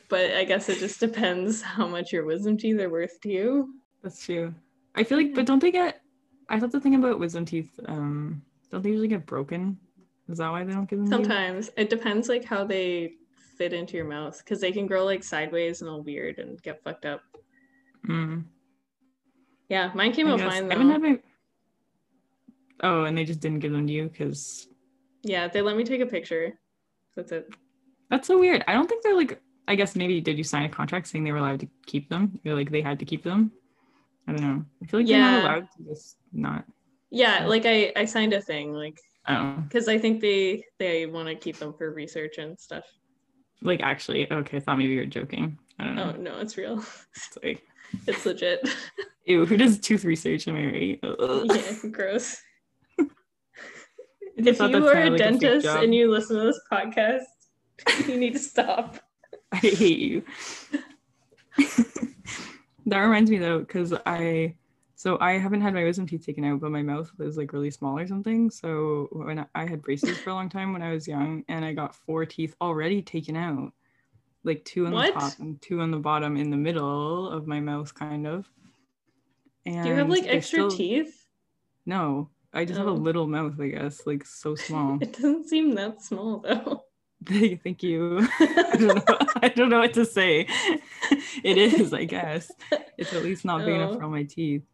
But 0.08 0.32
I 0.32 0.44
guess 0.44 0.68
it 0.68 0.78
just 0.78 1.00
depends 1.00 1.62
how 1.62 1.86
much 1.86 2.12
your 2.12 2.24
wisdom 2.24 2.56
teeth 2.56 2.78
are 2.80 2.90
worth 2.90 3.20
to 3.22 3.30
you. 3.30 3.74
That's 4.02 4.24
true. 4.24 4.54
I 4.94 5.04
feel 5.04 5.18
like, 5.18 5.34
but 5.34 5.46
don't 5.46 5.60
they 5.60 5.70
get? 5.70 6.02
I 6.48 6.60
thought 6.60 6.72
the 6.72 6.80
thing 6.80 6.96
about 6.96 7.18
wisdom 7.18 7.44
teeth, 7.44 7.70
um, 7.86 8.42
don't 8.70 8.82
they 8.82 8.90
usually 8.90 9.08
get 9.08 9.24
broken? 9.24 9.78
Is 10.28 10.38
that 10.38 10.50
why 10.50 10.64
they 10.64 10.72
don't 10.72 10.88
give 10.88 10.98
them? 10.98 11.08
Sometimes 11.08 11.70
it 11.76 11.88
depends 11.88 12.28
like 12.28 12.44
how 12.44 12.64
they 12.64 13.14
fit 13.62 13.72
into 13.72 13.96
your 13.96 14.06
mouth 14.06 14.36
because 14.38 14.60
they 14.60 14.72
can 14.72 14.86
grow 14.88 15.04
like 15.04 15.22
sideways 15.22 15.82
and 15.82 15.88
all 15.90 16.02
weird 16.02 16.38
and 16.40 16.60
get 16.62 16.82
fucked 16.82 17.06
up. 17.06 17.20
Mm, 18.08 18.42
Yeah, 19.68 19.92
mine 19.94 20.12
came 20.12 20.26
I 20.26 20.32
out 20.32 20.38
guess. 20.40 20.52
fine 20.52 20.68
I 20.68 20.74
haven't 20.74 20.90
had 20.90 21.00
my. 21.02 21.18
Oh, 22.82 23.04
and 23.04 23.16
they 23.16 23.24
just 23.24 23.38
didn't 23.38 23.60
give 23.60 23.70
them 23.70 23.86
to 23.86 23.92
you 23.92 24.08
because 24.08 24.66
Yeah, 25.22 25.46
they 25.46 25.62
let 25.62 25.76
me 25.76 25.84
take 25.84 26.00
a 26.00 26.06
picture. 26.06 26.58
That's 27.14 27.30
it. 27.30 27.48
That's 28.10 28.26
so 28.26 28.36
weird. 28.38 28.64
I 28.66 28.72
don't 28.74 28.88
think 28.88 29.02
they're 29.04 29.16
like. 29.16 29.40
I 29.68 29.76
guess 29.76 29.94
maybe 29.94 30.20
did 30.20 30.36
you 30.36 30.42
sign 30.42 30.64
a 30.64 30.68
contract 30.68 31.06
saying 31.06 31.22
they 31.22 31.30
were 31.30 31.38
allowed 31.38 31.60
to 31.60 31.68
keep 31.86 32.08
them? 32.08 32.40
Or 32.44 32.54
like 32.54 32.72
they 32.72 32.82
had 32.82 32.98
to 32.98 33.04
keep 33.04 33.22
them? 33.22 33.52
I 34.26 34.32
don't 34.32 34.42
know. 34.42 34.64
I 34.82 34.86
feel 34.86 34.98
like 35.00 35.06
they're 35.06 35.18
Yeah. 35.18 35.30
not 35.38 35.44
allowed 35.44 35.68
to 35.76 35.84
just 35.88 36.16
not. 36.32 36.64
Yeah, 37.10 37.46
like 37.46 37.64
I 37.64 37.92
I 37.94 38.04
signed 38.06 38.32
a 38.32 38.42
thing 38.42 38.72
like 38.72 38.98
Oh, 39.28 39.54
because 39.62 39.86
I 39.86 39.98
think 39.98 40.20
they 40.20 40.64
they 40.80 41.06
want 41.06 41.28
to 41.28 41.36
keep 41.36 41.56
them 41.58 41.72
for 41.78 41.94
research 41.94 42.38
and 42.38 42.58
stuff. 42.58 42.84
Like 43.62 43.80
actually, 43.80 44.30
okay. 44.30 44.58
I 44.58 44.60
thought 44.60 44.78
maybe 44.78 44.92
you 44.92 45.00
were 45.00 45.06
joking. 45.06 45.58
I 45.78 45.84
don't 45.84 45.98
oh, 45.98 46.06
know. 46.06 46.14
Oh 46.16 46.20
no, 46.20 46.38
it's 46.38 46.56
real. 46.56 46.84
It's 47.14 47.38
like, 47.42 47.62
It's 48.06 48.26
legit. 48.26 48.68
ew, 49.26 49.44
who 49.46 49.56
does 49.56 49.78
tooth 49.78 50.04
research? 50.04 50.48
Am 50.48 50.56
I 50.56 50.66
right? 50.66 51.00
Ugh. 51.02 51.46
yeah, 51.54 51.90
gross. 51.90 52.40
If 54.34 54.58
you 54.58 54.88
are 54.88 54.96
a 54.96 55.10
like 55.10 55.18
dentist 55.18 55.66
job. 55.66 55.84
and 55.84 55.94
you 55.94 56.10
listen 56.10 56.38
to 56.38 56.44
this 56.44 56.60
podcast, 56.72 57.24
you 58.08 58.16
need 58.16 58.32
to 58.32 58.38
stop. 58.38 58.98
I 59.52 59.58
hate 59.58 59.98
you. 59.98 60.24
that 62.86 62.98
reminds 62.98 63.30
me 63.30 63.38
though, 63.38 63.60
because 63.60 63.92
I 64.06 64.54
so 65.02 65.18
I 65.20 65.32
haven't 65.32 65.62
had 65.62 65.74
my 65.74 65.82
wisdom 65.82 66.06
teeth 66.06 66.24
taken 66.24 66.44
out, 66.44 66.60
but 66.60 66.70
my 66.70 66.82
mouth 66.82 67.10
is 67.18 67.36
like 67.36 67.52
really 67.52 67.72
small 67.72 67.98
or 67.98 68.06
something. 68.06 68.50
So 68.50 69.08
when 69.10 69.40
I, 69.40 69.46
I 69.56 69.66
had 69.66 69.82
braces 69.82 70.16
for 70.18 70.30
a 70.30 70.34
long 70.34 70.48
time 70.48 70.72
when 70.72 70.80
I 70.82 70.92
was 70.92 71.08
young, 71.08 71.42
and 71.48 71.64
I 71.64 71.72
got 71.72 71.96
four 71.96 72.24
teeth 72.24 72.54
already 72.60 73.02
taken 73.02 73.34
out, 73.36 73.72
like 74.44 74.64
two 74.64 74.86
on 74.86 74.92
What? 74.92 75.12
the 75.12 75.20
top 75.20 75.38
and 75.40 75.60
two 75.60 75.80
on 75.80 75.90
the 75.90 75.98
bottom 75.98 76.36
in 76.36 76.50
the 76.50 76.56
middle 76.56 77.28
of 77.28 77.48
my 77.48 77.58
mouth, 77.58 77.92
kind 77.92 78.28
of. 78.28 78.48
And 79.66 79.82
Do 79.82 79.88
you 79.88 79.96
have 79.96 80.08
like 80.08 80.26
extra 80.28 80.58
still- 80.58 80.70
teeth? 80.70 81.26
No, 81.84 82.30
I 82.54 82.64
just 82.64 82.78
have 82.78 82.86
a 82.86 82.90
Oh. 82.90 82.94
little 82.94 83.26
mouth, 83.26 83.58
I 83.60 83.68
guess, 83.70 84.06
like 84.06 84.24
so 84.24 84.54
small. 84.66 84.98
It 85.00 85.14
doesn't 85.14 85.48
seem 85.48 85.74
that 85.74 86.00
small 86.00 86.38
though. 86.38 86.84
Thank 87.64 87.82
you. 87.84 88.28
I 88.40 88.76
don't, 88.78 89.08
know, 89.08 89.16
I 89.42 89.48
don't 89.48 89.68
know 89.68 89.78
what 89.80 89.94
to 89.94 90.04
say. 90.04 90.46
It 91.44 91.56
is, 91.58 91.92
I 91.92 92.04
guess. 92.04 92.50
It's 92.98 93.12
at 93.12 93.22
least 93.24 93.44
not 93.44 93.64
big 93.64 93.74
enough 93.76 93.90
Oh. 93.92 93.96
for 93.96 94.04
all 94.04 94.10
my 94.10 94.24
teeth. 94.24 94.64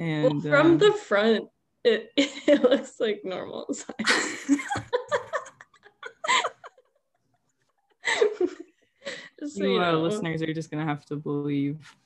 And 0.00 0.42
well, 0.42 0.52
from 0.52 0.74
uh, 0.74 0.78
the 0.78 0.92
front, 0.92 1.48
it, 1.84 2.10
it 2.16 2.62
looks 2.62 2.98
like 2.98 3.20
normal 3.24 3.72
size. 3.72 4.56
So 9.46 9.64
you 9.64 9.72
you 9.72 9.80
uh, 9.80 9.92
know. 9.92 10.02
listeners 10.02 10.42
are 10.42 10.52
just 10.52 10.70
gonna 10.70 10.84
have 10.84 11.04
to 11.06 11.16
believe. 11.16 11.96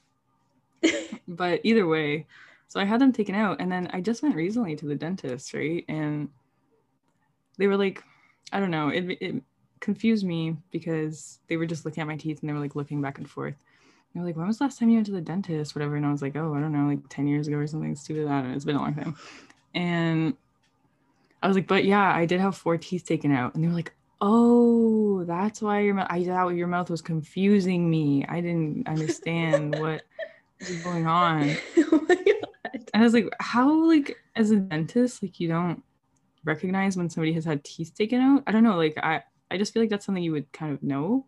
but 1.28 1.60
either 1.64 1.86
way, 1.86 2.26
so 2.68 2.80
I 2.80 2.84
had 2.84 3.00
them 3.00 3.12
taken 3.12 3.34
out, 3.34 3.60
and 3.60 3.70
then 3.70 3.90
I 3.92 4.00
just 4.00 4.22
went 4.22 4.36
recently 4.36 4.76
to 4.76 4.86
the 4.86 4.94
dentist, 4.94 5.52
right? 5.52 5.84
And 5.88 6.28
they 7.58 7.66
were 7.66 7.76
like, 7.76 8.02
I 8.52 8.60
don't 8.60 8.70
know, 8.70 8.88
it 8.88 9.18
it 9.20 9.42
confused 9.80 10.24
me 10.24 10.56
because 10.70 11.38
they 11.48 11.56
were 11.56 11.66
just 11.66 11.84
looking 11.84 12.00
at 12.00 12.06
my 12.06 12.16
teeth 12.16 12.40
and 12.40 12.48
they 12.48 12.54
were 12.54 12.60
like 12.60 12.76
looking 12.76 13.02
back 13.02 13.18
and 13.18 13.28
forth. 13.28 13.56
They 14.14 14.20
were 14.20 14.26
like, 14.26 14.36
when 14.36 14.46
was 14.46 14.58
the 14.58 14.64
last 14.64 14.78
time 14.78 14.90
you 14.90 14.96
went 14.96 15.06
to 15.06 15.12
the 15.12 15.20
dentist? 15.20 15.74
Whatever. 15.74 15.96
And 15.96 16.06
I 16.06 16.12
was 16.12 16.22
like, 16.22 16.36
oh, 16.36 16.54
I 16.54 16.60
don't 16.60 16.72
know, 16.72 16.86
like 16.86 17.08
10 17.08 17.26
years 17.26 17.48
ago 17.48 17.56
or 17.56 17.66
something 17.66 17.96
stupid. 17.96 18.28
I 18.28 18.40
don't 18.40 18.50
know. 18.50 18.56
It's 18.56 18.64
been 18.64 18.76
a 18.76 18.80
long 18.80 18.94
time. 18.94 19.16
And 19.74 20.34
I 21.42 21.48
was 21.48 21.56
like, 21.56 21.66
but 21.66 21.84
yeah, 21.84 22.14
I 22.14 22.24
did 22.24 22.40
have 22.40 22.56
four 22.56 22.78
teeth 22.78 23.04
taken 23.04 23.32
out. 23.32 23.54
And 23.54 23.64
they 23.64 23.68
were 23.68 23.74
like, 23.74 23.92
oh, 24.20 25.24
that's 25.24 25.60
why 25.60 25.80
your 25.80 25.94
mouth, 25.94 26.06
I 26.10 26.24
thought 26.24 26.50
your 26.50 26.68
mouth 26.68 26.90
was 26.90 27.02
confusing 27.02 27.90
me. 27.90 28.24
I 28.28 28.40
didn't 28.40 28.86
understand 28.86 29.76
what 29.80 30.02
was 30.60 30.82
going 30.82 31.06
on. 31.08 31.56
oh. 31.76 32.06
And 32.94 33.02
I 33.02 33.02
was 33.02 33.14
like, 33.14 33.28
how, 33.40 33.88
like, 33.88 34.16
as 34.36 34.52
a 34.52 34.56
dentist, 34.56 35.22
like, 35.22 35.40
you 35.40 35.48
don't 35.48 35.82
recognize 36.44 36.96
when 36.96 37.10
somebody 37.10 37.32
has 37.32 37.44
had 37.44 37.64
teeth 37.64 37.92
taken 37.96 38.20
out? 38.20 38.44
I 38.46 38.52
don't 38.52 38.62
know. 38.62 38.76
Like, 38.76 38.96
I, 39.02 39.24
I 39.50 39.58
just 39.58 39.72
feel 39.72 39.82
like 39.82 39.90
that's 39.90 40.06
something 40.06 40.22
you 40.22 40.32
would 40.32 40.52
kind 40.52 40.72
of 40.72 40.82
know. 40.84 41.26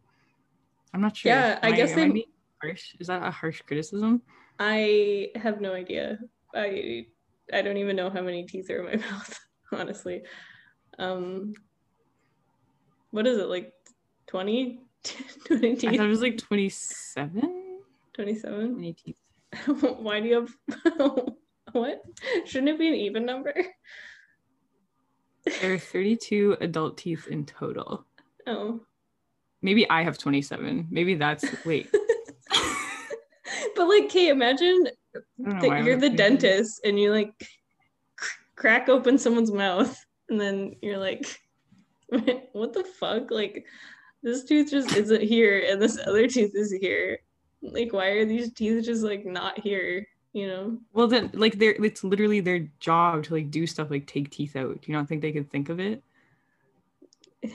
I'm 0.94 1.00
not 1.00 1.16
sure. 1.16 1.32
Yeah, 1.32 1.58
I 1.62 1.70
Am 1.70 1.74
guess 1.74 1.92
I 1.92 1.96
they- 1.96 2.10
being 2.10 2.24
harsh. 2.66 2.94
Is 3.00 3.06
that 3.08 3.22
a 3.22 3.30
harsh 3.30 3.62
criticism? 3.62 4.22
I 4.58 5.28
have 5.36 5.60
no 5.60 5.72
idea. 5.72 6.18
I 6.54 7.06
I 7.52 7.62
don't 7.62 7.76
even 7.76 7.96
know 7.96 8.10
how 8.10 8.22
many 8.22 8.44
teeth 8.44 8.70
are 8.70 8.86
in 8.88 9.00
my 9.00 9.06
mouth, 9.10 9.38
honestly. 9.72 10.22
Um 10.98 11.54
what 13.10 13.26
is 13.26 13.38
it 13.38 13.48
like 13.48 13.72
20 14.26 14.80
20 15.46 15.76
teeth? 15.76 15.90
I 15.90 15.96
thought 15.96 16.06
it 16.06 16.08
was 16.08 16.22
like 16.22 16.38
27. 16.38 17.80
27 18.14 18.74
Many 18.74 18.92
teeth. 18.94 19.18
why 19.98 20.20
do 20.20 20.28
you 20.28 20.34
have 20.34 20.50
what 21.72 22.02
shouldn't 22.44 22.70
it 22.70 22.78
be 22.78 22.88
an 22.88 22.94
even 22.94 23.24
number 23.24 23.54
There 25.60 25.74
are 25.74 25.78
32 25.78 26.56
adult 26.60 26.98
teeth 26.98 27.28
in 27.28 27.44
total. 27.46 28.04
oh 28.46 28.80
Maybe 29.62 29.88
I 29.88 30.02
have 30.02 30.18
27. 30.18 30.86
Maybe 30.90 31.14
that's 31.14 31.44
wait. 31.64 31.88
But 33.76 33.88
like 33.88 34.04
okay 34.04 34.28
imagine 34.28 34.88
I 35.14 35.20
don't 35.50 35.62
know 35.62 35.68
why 35.68 35.80
that 35.80 35.86
you're 35.86 35.96
the 35.98 36.10
dentist 36.10 36.80
and 36.84 36.98
you 36.98 37.12
like 37.12 37.32
cr- 38.16 38.40
crack 38.56 38.88
open 38.88 39.18
someone's 39.18 39.52
mouth 39.52 39.96
and 40.28 40.40
then 40.40 40.76
you're 40.82 40.98
like 40.98 41.40
what 42.52 42.72
the 42.72 42.84
fuck 42.84 43.30
like 43.30 43.66
this 44.22 44.44
tooth 44.44 44.70
just 44.70 44.96
isn't 44.96 45.22
here 45.22 45.64
and 45.68 45.80
this 45.80 45.98
other 46.06 46.26
tooth 46.26 46.52
is 46.54 46.72
here 46.72 47.18
like 47.62 47.92
why 47.92 48.08
are 48.08 48.24
these 48.24 48.52
teeth 48.52 48.84
just 48.84 49.02
like 49.02 49.24
not 49.24 49.58
here 49.58 50.06
you 50.36 50.46
know 50.46 50.78
Well, 50.92 51.08
then, 51.08 51.30
like, 51.32 51.58
they're 51.58 51.82
it's 51.82 52.04
literally 52.04 52.40
their 52.40 52.68
job 52.78 53.24
to 53.24 53.34
like 53.34 53.50
do 53.50 53.66
stuff 53.66 53.90
like 53.90 54.06
take 54.06 54.30
teeth 54.30 54.54
out. 54.54 54.82
Do 54.82 54.92
you 54.92 54.94
not 54.94 55.08
think 55.08 55.22
they 55.22 55.32
could 55.32 55.50
think 55.50 55.70
of 55.70 55.80
it? 55.80 56.02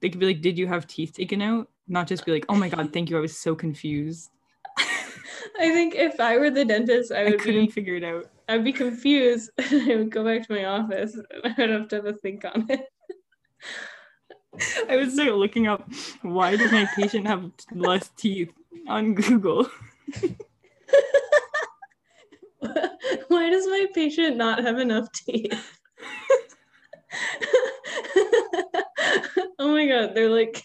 They 0.00 0.10
could 0.10 0.20
be 0.20 0.26
like, 0.26 0.42
"Did 0.42 0.58
you 0.58 0.68
have 0.68 0.86
teeth 0.86 1.14
taken 1.14 1.42
out?" 1.42 1.68
Not 1.88 2.06
just 2.06 2.24
be 2.24 2.30
like, 2.30 2.44
"Oh 2.48 2.54
my 2.54 2.68
god, 2.68 2.92
thank 2.92 3.10
you. 3.10 3.16
I 3.16 3.20
was 3.20 3.36
so 3.36 3.56
confused. 3.56 4.30
I 5.58 5.70
think 5.70 5.94
if 5.94 6.18
i 6.20 6.36
were 6.36 6.50
the 6.50 6.64
dentist 6.64 7.12
i 7.12 7.22
I 7.22 7.30
would 7.30 7.40
couldn't 7.40 7.66
be 7.66 7.72
figure 7.72 7.96
it 7.96 8.04
out." 8.04 8.26
i'd 8.48 8.64
be 8.64 8.72
confused 8.72 9.50
i 9.58 9.96
would 9.96 10.10
go 10.10 10.24
back 10.24 10.46
to 10.46 10.52
my 10.52 10.64
office 10.64 11.14
and 11.14 11.26
i 11.44 11.54
would 11.58 11.70
have 11.70 11.88
to 11.88 11.96
have 11.96 12.06
a 12.06 12.14
think 12.14 12.44
on 12.44 12.66
it 12.68 12.88
I 14.86 14.96
would 14.96 15.10
start 15.10 15.32
looking 15.32 15.66
up 15.66 15.90
why 16.20 16.56
does 16.56 16.70
my 16.70 16.86
patient 16.94 17.26
have 17.26 17.50
less 17.72 18.10
teeth 18.18 18.52
on 18.88 19.14
Google. 19.14 19.66
Why 23.28 23.50
does 23.50 23.66
my 23.66 23.86
patient 23.94 24.36
not 24.36 24.62
have 24.62 24.78
enough 24.78 25.10
teeth? 25.12 25.78
oh 29.58 29.72
my 29.72 29.86
god, 29.88 30.14
they're 30.14 30.30
like 30.30 30.64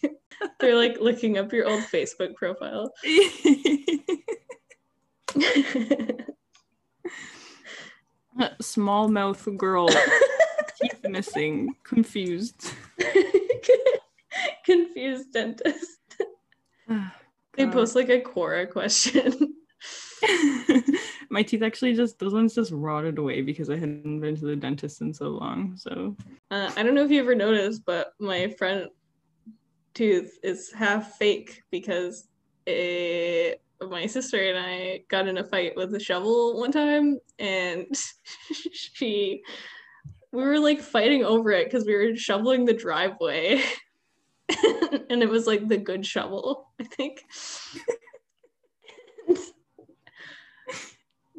they're 0.59 0.75
like 0.75 0.99
looking 0.99 1.37
up 1.37 1.51
your 1.51 1.67
old 1.67 1.83
Facebook 1.83 2.35
profile. 2.35 2.93
Small 8.61 9.07
mouth 9.07 9.47
girl, 9.57 9.87
teeth 9.87 11.03
missing, 11.03 11.75
confused. 11.83 12.71
Confused 14.65 15.33
dentist. 15.33 15.99
They 17.55 17.65
post 17.65 17.95
like 17.95 18.09
a 18.09 18.21
Quora 18.21 18.69
question. 18.69 19.55
my 21.31 21.41
teeth 21.41 21.63
actually 21.63 21.95
just 21.95 22.19
those 22.19 22.33
ones 22.33 22.53
just 22.53 22.71
rotted 22.71 23.17
away 23.17 23.41
because 23.41 23.71
I 23.71 23.77
hadn't 23.77 24.19
been 24.19 24.35
to 24.35 24.45
the 24.45 24.55
dentist 24.55 25.01
in 25.01 25.11
so 25.13 25.29
long. 25.29 25.75
So 25.75 26.15
Uh, 26.51 26.71
I 26.75 26.83
don't 26.83 26.93
know 26.93 27.03
if 27.03 27.09
you 27.11 27.19
ever 27.19 27.33
noticed, 27.33 27.83
but 27.85 28.13
my 28.19 28.49
front 28.59 28.91
tooth 29.93 30.37
is 30.43 30.71
half 30.71 31.17
fake 31.17 31.63
because 31.71 32.27
it, 32.67 33.61
my 33.81 34.05
sister 34.07 34.37
and 34.49 34.57
I 34.59 35.03
got 35.09 35.27
in 35.27 35.37
a 35.37 35.43
fight 35.43 35.75
with 35.75 35.93
a 35.95 35.99
shovel 35.99 36.59
one 36.59 36.71
time, 36.71 37.19
and 37.39 37.87
she 38.73 39.41
we 40.31 40.43
were 40.43 40.59
like 40.59 40.81
fighting 40.81 41.23
over 41.23 41.51
it 41.51 41.65
because 41.65 41.85
we 41.85 41.95
were 41.95 42.15
shoveling 42.15 42.65
the 42.65 42.73
driveway, 42.73 43.61
and 45.09 45.23
it 45.23 45.29
was 45.29 45.47
like 45.47 45.67
the 45.67 45.77
good 45.77 46.05
shovel, 46.05 46.69
I 46.79 46.83
think. 46.83 47.21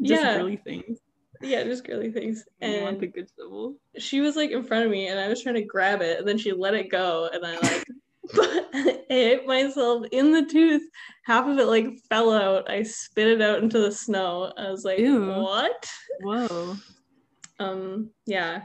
just 0.02 0.22
Yeah. 0.22 0.38
girly 0.38 0.56
things. 0.56 0.98
yeah, 1.42 1.64
just 1.64 1.84
girly 1.84 2.10
things. 2.10 2.44
I 2.62 2.80
want 2.82 3.00
the 3.00 3.06
good 3.08 3.28
shovel. 3.38 3.76
she 3.98 4.20
was 4.20 4.36
like 4.36 4.50
in 4.50 4.62
front 4.64 4.84
of 4.84 4.90
me 4.90 5.08
and 5.08 5.18
I 5.18 5.28
was 5.28 5.42
trying 5.42 5.56
to 5.56 5.62
grab 5.64 6.00
it 6.02 6.18
and 6.18 6.26
then 6.26 6.38
she 6.38 6.52
let 6.52 6.74
it 6.74 6.90
go 6.90 7.28
and 7.32 7.44
I 7.44 7.56
like 7.58 7.84
I 8.34 9.02
hit 9.08 9.46
myself 9.46 10.06
in 10.12 10.32
the 10.32 10.44
tooth. 10.44 10.82
Half 11.24 11.48
of 11.48 11.58
it 11.58 11.66
like 11.66 11.98
fell 12.08 12.32
out. 12.32 12.70
I 12.70 12.82
spit 12.82 13.28
it 13.28 13.40
out 13.40 13.62
into 13.62 13.78
the 13.78 13.92
snow. 13.92 14.52
I 14.56 14.70
was 14.70 14.84
like, 14.84 14.98
Ew. 14.98 15.32
what? 15.32 15.88
Whoa. 16.20 16.76
Um, 17.60 18.10
yeah. 18.24 18.62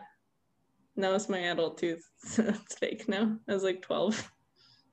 That 0.97 1.11
was 1.11 1.27
my 1.27 1.39
adult 1.39 1.79
tooth. 1.79 2.03
So 2.25 2.43
it's 2.43 2.75
fake 2.75 3.09
now. 3.09 3.37
I 3.49 3.53
was 3.53 3.63
like 3.63 3.81
12. 3.81 4.31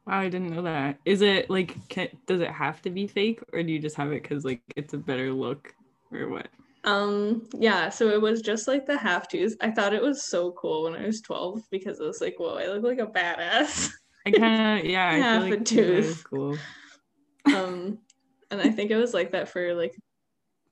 Wow, 0.06 0.20
I 0.20 0.30
didn't 0.30 0.54
know 0.54 0.62
that. 0.62 0.98
Is 1.04 1.20
it 1.20 1.50
like 1.50 1.76
can, 1.90 2.08
does 2.26 2.40
it 2.40 2.50
have 2.50 2.80
to 2.82 2.90
be 2.90 3.06
fake 3.06 3.40
or 3.52 3.62
do 3.62 3.70
you 3.70 3.78
just 3.78 3.96
have 3.96 4.10
it 4.10 4.22
because 4.22 4.42
like 4.44 4.62
it's 4.74 4.94
a 4.94 4.98
better 4.98 5.32
look 5.32 5.74
or 6.10 6.30
what? 6.30 6.48
Um, 6.84 7.46
yeah, 7.52 7.90
so 7.90 8.08
it 8.08 8.20
was 8.20 8.40
just 8.40 8.66
like 8.66 8.86
the 8.86 8.96
half 8.96 9.28
tooth. 9.28 9.56
I 9.60 9.70
thought 9.70 9.92
it 9.92 10.02
was 10.02 10.24
so 10.26 10.52
cool 10.52 10.84
when 10.84 10.94
I 10.94 11.06
was 11.06 11.20
12 11.20 11.62
because 11.70 12.00
I 12.00 12.04
was 12.04 12.20
like, 12.20 12.36
whoa, 12.38 12.54
I 12.54 12.66
look 12.68 12.82
like 12.82 12.98
a 12.98 13.06
badass. 13.06 13.90
I 14.26 14.30
kind 14.30 14.78
of 14.80 14.84
yeah. 14.84 15.08
I 15.08 15.14
Half 15.18 15.42
feel 15.44 15.52
a 15.52 15.56
like 15.56 15.60
is 15.62 15.68
tooth. 15.68 16.24
cool. 16.28 16.56
um 17.46 17.98
and 18.50 18.60
i 18.60 18.68
think 18.68 18.90
it 18.90 18.96
was 18.96 19.14
like 19.14 19.32
that 19.32 19.48
for 19.48 19.74
like 19.74 19.94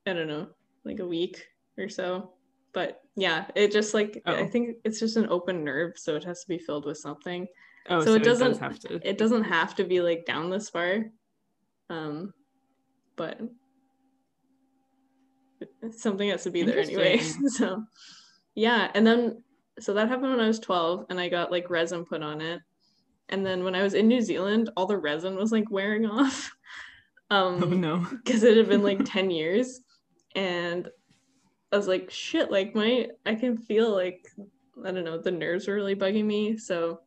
i 0.06 0.12
don't 0.12 0.28
know 0.28 0.48
like 0.84 0.98
a 1.00 1.06
week 1.06 1.46
or 1.78 1.88
so 1.88 2.32
but 2.74 3.00
yeah 3.16 3.46
it 3.54 3.72
just 3.72 3.94
like 3.94 4.20
i 4.26 4.34
Oh. 4.40 4.46
think 4.48 4.76
it's 4.84 5.00
just 5.00 5.16
an 5.16 5.28
open 5.30 5.64
nerve 5.64 5.92
so 5.96 6.14
it 6.14 6.24
has 6.24 6.42
to 6.42 6.48
be 6.48 6.58
filled 6.58 6.84
with 6.84 6.98
something 6.98 7.46
Oh, 7.90 8.04
So 8.04 8.12
it 8.12 8.22
does 8.22 8.38
doesn't- 8.40 8.60
have 8.62 8.78
to. 8.80 9.00
it 9.08 9.16
doesn't 9.16 9.44
have 9.44 9.74
to 9.76 9.84
be 9.84 10.02
like 10.02 10.26
down 10.26 10.50
this 10.50 10.68
far 10.68 11.06
um 11.88 12.34
but 13.16 13.40
something 15.96 16.28
has 16.28 16.44
to 16.44 16.50
be 16.50 16.62
there 16.62 16.78
anyway 16.78 17.18
so 17.46 17.82
yeah 18.54 18.90
and 18.94 19.06
then 19.06 19.42
so 19.80 19.94
that 19.94 20.08
happened 20.08 20.30
when 20.32 20.40
i 20.40 20.46
was 20.46 20.60
12 20.60 21.06
and 21.10 21.18
i 21.18 21.28
got 21.28 21.50
like 21.50 21.70
resin 21.70 22.04
put 22.04 22.22
on 22.22 22.40
it 22.40 22.60
and 23.28 23.44
then 23.44 23.64
when 23.64 23.74
i 23.74 23.82
was 23.82 23.94
in 23.94 24.08
new 24.08 24.20
zealand 24.20 24.70
all 24.76 24.86
the 24.86 24.96
resin 24.96 25.36
was 25.36 25.52
like 25.52 25.70
wearing 25.70 26.06
off. 26.06 26.50
Um 27.30 27.62
Oh 27.62 27.66
no. 27.66 27.98
because 28.24 28.42
it 28.42 28.56
had 28.56 28.70
been 28.70 28.82
like 28.82 29.04
10 29.04 29.30
years. 29.30 29.80
And 30.34 30.88
i 31.70 31.76
was 31.76 31.86
like 31.86 32.10
shit 32.10 32.50
like 32.50 32.74
my 32.74 33.06
i 33.26 33.34
can 33.34 33.58
feel 33.58 33.94
like 33.94 34.26
i 34.82 34.90
don't 34.90 35.04
know 35.04 35.20
the 35.20 35.30
nerves 35.30 35.68
were 35.68 35.74
really 35.74 35.94
bugging 35.94 36.24
me. 36.24 36.56
So 36.56 37.00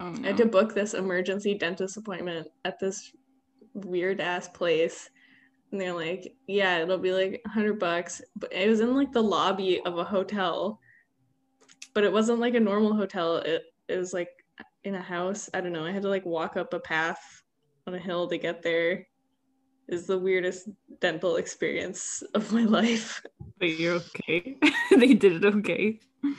Oh 0.00 0.14
i 0.22 0.26
had 0.26 0.36
to 0.36 0.44
book 0.44 0.74
this 0.74 0.92
emergency 0.92 1.54
dentist 1.54 1.96
appointment 1.96 2.48
at 2.66 2.78
this 2.78 3.10
weird 3.72 4.20
ass 4.20 4.48
place. 4.48 5.08
And 5.72 5.80
they're 5.80 5.94
like 5.94 6.34
yeah 6.46 6.80
it'll 6.80 6.98
be 6.98 7.12
like 7.12 7.40
100 7.46 7.78
bucks. 7.78 8.20
But 8.36 8.52
it 8.52 8.68
was 8.68 8.80
in 8.80 8.94
like 8.94 9.12
the 9.12 9.22
lobby 9.22 9.80
of 9.86 9.96
a 9.96 10.04
hotel. 10.04 10.78
But 11.94 12.04
it 12.04 12.12
wasn't 12.12 12.40
like 12.40 12.54
a 12.54 12.60
normal 12.60 12.94
hotel. 12.94 13.36
It, 13.36 13.62
it 13.88 13.96
was 13.96 14.12
like 14.12 14.43
in 14.84 14.94
a 14.94 15.02
house. 15.02 15.48
I 15.54 15.60
don't 15.60 15.72
know. 15.72 15.84
I 15.84 15.92
had 15.92 16.02
to 16.02 16.08
like 16.08 16.24
walk 16.24 16.56
up 16.56 16.72
a 16.74 16.80
path 16.80 17.42
on 17.86 17.94
a 17.94 17.98
hill 17.98 18.28
to 18.28 18.38
get 18.38 18.62
there. 18.62 19.06
Is 19.88 20.06
the 20.06 20.18
weirdest 20.18 20.68
dental 21.00 21.36
experience 21.36 22.22
of 22.34 22.50
my 22.52 22.64
life. 22.80 23.22
But 23.58 23.78
you're 23.78 23.96
okay. 23.96 24.56
they 24.90 25.14
did 25.14 25.44
it 25.44 25.54
okay. 25.56 25.98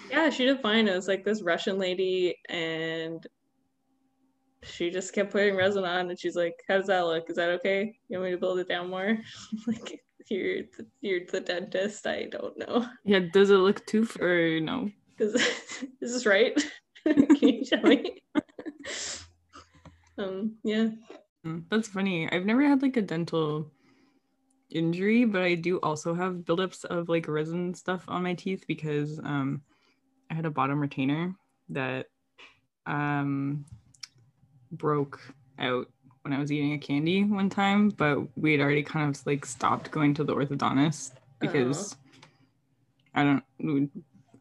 Yeah, 0.10 0.30
she 0.32 0.46
did 0.46 0.62
fine. 0.62 0.88
It 0.88 0.96
was 0.96 1.08
like 1.08 1.24
this 1.24 1.44
Russian 1.44 1.78
lady, 1.78 2.36
and 2.50 3.26
she 4.64 4.90
just 4.90 5.14
kept 5.14 5.32
putting 5.32 5.56
resin 5.56 5.86
on, 5.86 6.10
and 6.10 6.20
she's 6.20 6.36
like, 6.36 6.56
"How 6.68 6.78
does 6.78 6.88
that 6.88 7.06
look? 7.06 7.30
Is 7.30 7.36
that 7.36 7.52
okay? 7.52 8.00
You 8.10 8.18
want 8.18 8.32
me 8.32 8.36
to 8.36 8.40
build 8.40 8.58
it 8.58 8.68
down 8.68 8.90
more?" 8.90 9.18
like, 9.68 10.02
you're 10.30 10.64
the, 10.76 10.88
you're 11.02 11.22
the 11.32 11.42
dentist. 11.42 12.08
I 12.08 12.26
don't 12.26 12.58
know. 12.58 12.88
Yeah, 13.04 13.20
does 13.32 13.52
it 13.52 13.58
look 13.58 13.86
too 13.86 14.08
or 14.20 14.60
no? 14.60 14.90
Is, 15.20 15.36
is 16.02 16.14
this 16.14 16.26
right? 16.26 16.60
Can 17.14 17.38
you 17.42 17.66
tell 17.66 17.82
me? 17.84 18.22
um, 20.18 20.56
yeah. 20.64 20.90
Mm, 21.46 21.64
That's 21.70 21.88
funny. 21.88 22.30
I've 22.32 22.46
never 22.46 22.64
had 22.68 22.82
like 22.82 22.98
a 22.98 23.02
dental 23.02 23.72
injury, 24.72 25.26
but 25.26 25.42
I 25.42 25.56
do 25.56 25.80
also 25.82 26.14
have 26.14 26.38
buildups 26.38 26.86
of 26.86 27.10
like 27.10 27.28
resin 27.28 27.74
stuff 27.74 28.04
on 28.08 28.24
my 28.24 28.34
teeth 28.34 28.66
because 28.68 29.20
um 29.20 29.62
I 30.30 30.34
had 30.34 30.46
a 30.46 30.50
bottom 30.52 30.80
retainer 30.80 31.36
that 31.70 32.08
um 32.88 33.66
broke 34.72 35.22
out 35.60 35.88
when 36.24 36.34
I 36.34 36.40
was 36.40 36.52
eating 36.52 36.74
a 36.74 36.80
candy 36.80 37.24
one 37.24 37.50
time, 37.52 37.90
but 37.90 38.36
we 38.36 38.52
had 38.52 38.62
already 38.62 38.82
kind 38.82 39.10
of 39.16 39.26
like 39.28 39.46
stopped 39.46 39.92
going 39.92 40.16
to 40.16 40.24
the 40.24 40.34
orthodontist 40.34 41.12
because 41.40 41.96
I 43.14 43.24
don't 43.24 43.44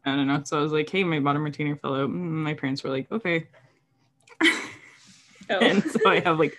I 0.05 0.15
don't 0.15 0.27
know. 0.27 0.41
So 0.45 0.57
I 0.59 0.61
was 0.61 0.71
like, 0.71 0.89
hey, 0.89 1.03
my 1.03 1.19
bottom 1.19 1.43
retainer 1.43 1.75
fell 1.75 1.95
out. 1.95 2.09
Mm, 2.09 2.13
My 2.13 2.53
parents 2.53 2.83
were 2.83 2.89
like, 2.91 3.11
okay. 3.11 3.47
Oh. 4.41 4.59
and 5.61 5.83
so 5.83 5.99
I 6.09 6.19
have 6.19 6.39
like 6.39 6.55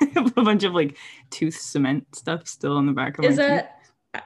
a 0.16 0.22
bunch 0.42 0.64
of 0.64 0.72
like 0.74 0.96
tooth 1.30 1.56
cement 1.58 2.14
stuff 2.14 2.46
still 2.46 2.76
on 2.76 2.86
the 2.86 2.92
back 2.92 3.18
of 3.18 3.24
Is 3.24 3.36
my 3.36 3.42
teeth. 3.42 3.48
that 4.12 4.24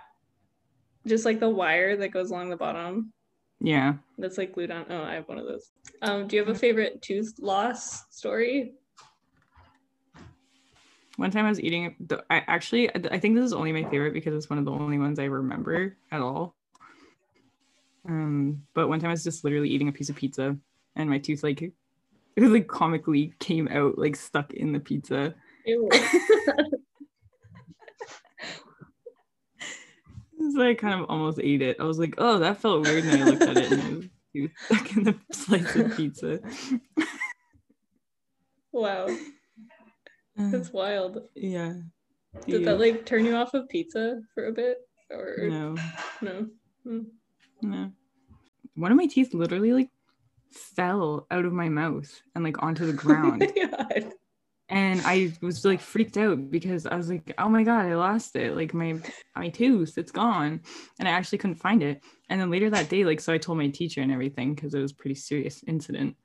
just 1.06 1.24
like 1.24 1.40
the 1.40 1.48
wire 1.48 1.96
that 1.96 2.08
goes 2.08 2.30
along 2.30 2.50
the 2.50 2.56
bottom 2.56 3.12
Yeah. 3.60 3.94
that's 4.18 4.36
like 4.36 4.52
glued 4.52 4.70
on? 4.70 4.84
Oh, 4.90 5.02
I 5.02 5.14
have 5.14 5.26
one 5.28 5.38
of 5.38 5.46
those. 5.46 5.70
Um, 6.02 6.26
do 6.28 6.36
you 6.36 6.44
have 6.44 6.54
a 6.54 6.58
favorite 6.58 7.00
tooth 7.02 7.34
loss 7.40 8.04
story? 8.14 8.74
One 11.16 11.30
time 11.30 11.46
I 11.46 11.48
was 11.48 11.60
eating 11.60 11.96
I 12.30 12.42
actually 12.46 12.94
I 12.94 13.18
think 13.18 13.34
this 13.34 13.44
is 13.44 13.52
only 13.52 13.72
my 13.72 13.84
favorite 13.90 14.12
because 14.12 14.34
it's 14.34 14.50
one 14.50 14.58
of 14.58 14.64
the 14.64 14.70
only 14.70 14.98
ones 14.98 15.18
I 15.18 15.24
remember 15.24 15.96
at 16.12 16.20
all. 16.20 16.54
Um, 18.08 18.62
but 18.74 18.88
one 18.88 19.00
time 19.00 19.10
I 19.10 19.12
was 19.12 19.24
just 19.24 19.44
literally 19.44 19.68
eating 19.68 19.88
a 19.88 19.92
piece 19.92 20.08
of 20.08 20.16
pizza 20.16 20.56
and 20.96 21.10
my 21.10 21.18
tooth 21.18 21.42
like 21.42 21.60
it 21.62 21.72
was 22.40 22.50
like 22.50 22.66
comically 22.66 23.34
came 23.38 23.68
out 23.68 23.98
like 23.98 24.16
stuck 24.16 24.52
in 24.54 24.72
the 24.72 24.80
pizza. 24.80 25.34
So 30.52 30.62
I 30.66 30.74
kind 30.74 31.00
of 31.00 31.10
almost 31.10 31.40
ate 31.42 31.62
it. 31.62 31.76
I 31.78 31.84
was 31.84 31.98
like, 31.98 32.14
oh, 32.18 32.38
that 32.38 32.60
felt 32.60 32.86
weird. 32.86 33.04
And 33.04 33.22
I 33.22 33.26
looked 33.26 33.42
at 33.42 33.56
it 33.56 33.72
and 33.72 34.10
it 34.34 34.40
was 34.42 34.50
stuck 34.64 34.96
in 34.96 35.04
the 35.04 35.14
slice 35.32 35.76
of 35.76 35.96
pizza. 35.96 36.40
wow, 38.72 39.08
that's 40.36 40.72
wild. 40.72 41.22
yeah. 41.34 41.74
Did 42.46 42.64
that 42.64 42.78
like 42.78 43.04
turn 43.04 43.24
you 43.24 43.34
off 43.34 43.54
of 43.54 43.68
pizza 43.68 44.20
for 44.34 44.46
a 44.46 44.52
bit? 44.52 44.78
Or 45.10 45.36
no. 45.38 45.76
no? 46.22 46.46
Hmm. 46.84 47.00
No. 47.62 47.92
One 48.78 48.92
of 48.92 48.96
my 48.96 49.06
teeth 49.06 49.34
literally 49.34 49.72
like 49.72 49.90
fell 50.52 51.26
out 51.30 51.44
of 51.44 51.52
my 51.52 51.68
mouth 51.68 52.22
and 52.34 52.44
like 52.44 52.62
onto 52.62 52.86
the 52.86 52.92
oh 52.92 52.96
ground. 52.96 53.52
Oh 53.56 53.66
God. 53.66 54.12
and 54.68 55.00
I 55.04 55.32
was 55.42 55.64
like 55.64 55.80
freaked 55.80 56.16
out 56.16 56.50
because 56.50 56.86
I 56.86 56.94
was 56.94 57.10
like, 57.10 57.34
oh 57.38 57.48
my 57.48 57.64
god, 57.64 57.86
I 57.86 57.96
lost 57.96 58.36
it. 58.36 58.54
Like 58.54 58.74
my 58.74 59.00
my 59.36 59.48
tooth, 59.48 59.98
it's 59.98 60.12
gone. 60.12 60.60
And 60.98 61.08
I 61.08 61.10
actually 61.10 61.38
couldn't 61.38 61.56
find 61.56 61.82
it. 61.82 62.02
And 62.28 62.40
then 62.40 62.50
later 62.50 62.70
that 62.70 62.88
day, 62.88 63.04
like 63.04 63.20
so 63.20 63.32
I 63.32 63.38
told 63.38 63.58
my 63.58 63.68
teacher 63.68 64.00
and 64.00 64.12
everything 64.12 64.54
because 64.54 64.74
it 64.74 64.80
was 64.80 64.92
a 64.92 64.96
pretty 64.96 65.16
serious 65.16 65.64
incident. 65.66 66.16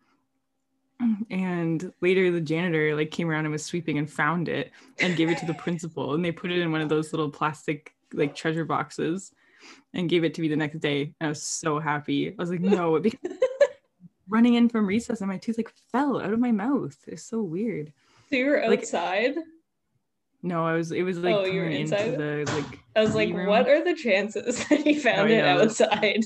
And 1.32 1.92
later 2.02 2.32
the 2.32 2.40
janitor 2.40 2.96
like 2.96 3.12
came 3.12 3.30
around 3.30 3.46
and 3.46 3.52
was 3.52 3.66
sweeping 3.66 3.98
and 3.98 4.10
found 4.10 4.48
it 4.48 4.72
and 5.00 5.18
gave 5.18 5.30
it 5.30 5.40
to 5.40 5.46
the 5.46 5.56
principal. 5.56 6.14
And 6.14 6.24
they 6.24 6.32
put 6.32 6.52
it 6.52 6.60
in 6.60 6.72
one 6.72 6.82
of 6.82 6.88
those 6.88 7.12
little 7.12 7.30
plastic 7.30 7.94
like 8.14 8.36
treasure 8.36 8.64
boxes 8.64 9.32
and 9.94 10.10
gave 10.10 10.24
it 10.24 10.34
to 10.36 10.42
me 10.42 10.48
the 10.48 10.56
next 10.56 10.80
day. 10.80 11.14
And 11.20 11.28
I 11.28 11.30
was 11.30 11.44
so 11.44 11.80
happy. 11.80 12.30
I 12.30 12.36
was 12.38 12.50
like, 12.50 12.62
no, 12.62 13.02
running 14.28 14.56
in 14.56 14.70
from 14.70 14.88
recess 14.88 15.22
and 15.22 15.30
my 15.30 15.38
tooth 15.38 15.58
like 15.58 15.74
fell 15.92 16.20
out 16.22 16.34
of 16.34 16.40
my 16.40 16.52
mouth. 16.52 16.96
It's 17.08 17.24
so 17.24 17.42
weird. 17.42 17.94
So 18.30 18.36
you 18.38 18.46
were 18.48 18.64
Like- 18.68 18.80
outside? 18.80 19.36
No, 20.46 20.66
I 20.66 20.74
was. 20.74 20.92
It 20.92 21.04
was 21.04 21.20
like 21.20 21.34
Oh, 21.36 21.46
you 21.46 21.62
were 21.62 21.68
inside? 21.70 22.18
the 22.18 22.44
like. 22.52 22.80
I 22.98 23.02
was 23.02 23.16
like, 23.16 23.34
room. 23.34 23.48
what 23.48 23.70
are 23.70 23.82
the 23.82 23.96
chances 23.96 24.66
that 24.70 24.82
he 24.82 24.98
oh, 24.98 25.02
found 25.02 25.30
I 25.30 25.36
it 25.36 25.46
outside? 25.46 26.20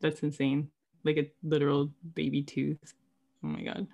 That's 0.00 0.20
insane. 0.24 0.68
Like 1.04 1.16
a 1.16 1.30
literal 1.44 1.92
baby 2.14 2.42
tooth. 2.42 2.92
Oh 3.44 3.48
my 3.48 3.62
god. 3.62 3.86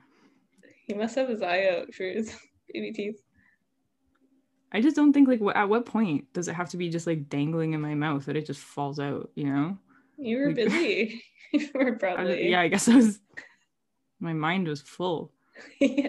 He 0.87 0.95
must 0.95 1.17
have 1.17 1.29
his 1.29 1.43
eye 1.43 1.69
out 1.69 1.93
for 1.93 2.05
his 2.05 2.35
baby 2.73 2.93
teeth. 2.93 3.21
I 4.73 4.81
just 4.81 4.97
don't 4.97 5.13
think 5.13 5.29
like 5.29 5.41
what 5.41 5.57
at 5.57 5.69
what 5.69 5.87
point 5.87 6.33
does 6.33 6.49
it 6.49 6.55
have 6.55 6.69
to 6.71 6.77
be 6.77 6.91
just 6.91 7.07
like 7.07 7.29
dangling 7.29 7.73
in 7.73 7.81
my 7.81 7.95
mouth 7.95 8.27
that 8.27 8.37
it 8.37 8.47
just 8.47 8.61
falls 8.61 9.01
out? 9.01 9.31
You 9.35 9.47
know? 9.51 9.79
You 10.19 10.39
were 10.39 10.47
Like- 10.49 10.57
busy. 10.57 11.23
you 11.53 11.69
were 11.75 11.95
I 11.95 11.99
probably 11.99 12.51
yeah, 12.51 12.61
I 12.61 12.69
guess 12.69 12.89
I 12.89 12.97
was. 12.97 13.21
My 14.21 14.33
mind 14.33 14.69
was 14.69 14.83
full. 14.83 15.33
yeah. 15.81 16.09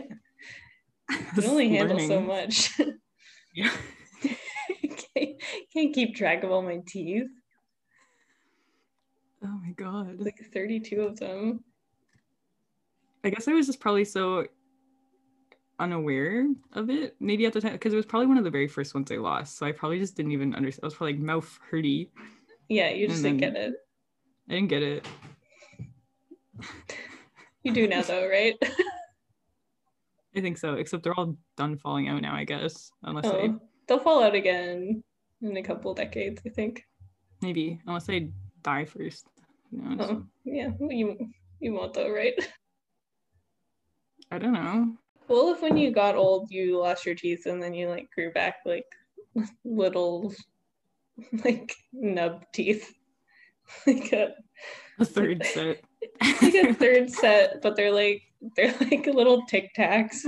I 1.10 1.26
was 1.36 1.46
can 1.46 1.52
only 1.52 1.70
handle 1.70 2.00
so 2.00 2.20
much. 2.20 2.72
Yeah. 3.54 3.72
can't, 4.22 5.42
can't 5.74 5.94
keep 5.94 6.16
track 6.16 6.44
of 6.44 6.52
all 6.52 6.62
my 6.62 6.82
teeth. 6.88 7.28
Oh 9.44 9.60
my 9.64 9.72
god. 9.72 10.20
Like 10.20 10.40
32 10.54 11.02
of 11.02 11.20
them. 11.20 11.64
I 13.24 13.30
guess 13.30 13.48
I 13.48 13.54
was 13.54 13.66
just 13.68 13.80
probably 13.80 14.06
so 14.06 14.46
unaware 15.80 16.48
of 16.74 16.90
it. 16.90 17.16
Maybe 17.20 17.46
at 17.46 17.54
the 17.54 17.62
time 17.62 17.74
because 17.74 17.94
it 17.94 17.98
was 17.98 18.06
probably 18.06 18.28
one 18.28 18.38
of 18.38 18.44
the 18.44 18.50
very 18.50 18.68
first 18.68 18.94
ones 18.94 19.12
I 19.12 19.16
lost. 19.16 19.58
So 19.58 19.66
I 19.66 19.72
probably 19.72 20.00
just 20.00 20.16
didn't 20.16 20.32
even 20.32 20.54
understand. 20.56 20.84
I 20.84 20.88
was 20.88 20.96
probably 20.96 21.14
like 21.14 21.22
mouth 21.22 21.60
hurty. 21.72 22.10
Yeah, 22.68 22.90
you 22.90 23.08
just 23.08 23.24
didn't 23.24 23.40
get 23.40 23.56
it. 23.56 23.74
I 24.50 24.54
didn't 24.54 24.70
get 24.70 24.84
it. 24.84 25.06
You 27.64 27.74
do 27.74 27.88
now 27.88 28.02
though, 28.02 28.28
right? 28.28 28.56
I 30.36 30.42
think 30.42 30.58
so, 30.58 30.76
except 30.76 31.04
they're 31.04 31.18
all 31.20 31.36
done 31.58 31.78
falling 31.78 32.08
out 32.08 32.22
now, 32.22 32.36
I 32.36 32.44
guess. 32.44 32.92
Unless 33.04 33.26
I 33.26 33.30
oh, 33.30 33.60
they'll 33.88 34.00
fall 34.00 34.24
out 34.24 34.36
again 34.36 35.04
in 35.42 35.58
a 35.58 35.64
couple 35.64 35.94
decades, 35.94 36.42
I 36.46 36.50
think. 36.50 36.86
maybe 37.42 37.82
unless 37.88 38.10
I 38.10 38.30
die 38.62 38.86
first. 38.86 39.28
Who 39.72 39.78
knows? 39.78 40.10
Oh, 40.10 40.24
yeah, 40.46 40.70
you 40.90 41.18
you 41.60 41.74
won't 41.74 41.94
though, 41.94 42.12
right? 42.12 42.34
I 44.32 44.38
don't 44.38 44.54
know. 44.54 44.96
Well, 45.30 45.54
if 45.54 45.62
when 45.62 45.78
you 45.78 45.92
got 45.92 46.16
old, 46.16 46.50
you 46.52 46.78
lost 46.80 47.06
your 47.06 47.16
teeth 47.16 47.46
and 47.46 47.62
then 47.62 47.74
you 47.74 47.88
like 47.88 48.10
grew 48.14 48.32
back 48.32 48.56
like 48.66 48.86
little 49.64 50.34
like 51.46 51.74
nub 51.94 52.44
teeth, 52.54 52.92
like 53.88 54.12
a 54.12 54.34
A 55.00 55.06
third 55.06 55.46
set. 55.46 55.82
like 56.42 56.54
a 56.56 56.74
third 56.74 57.10
set, 57.12 57.62
but 57.62 57.76
they're 57.76 57.92
like 57.92 58.24
they're 58.56 58.74
like 58.82 59.06
little 59.06 59.46
tic 59.46 59.70
tacs. 59.78 60.26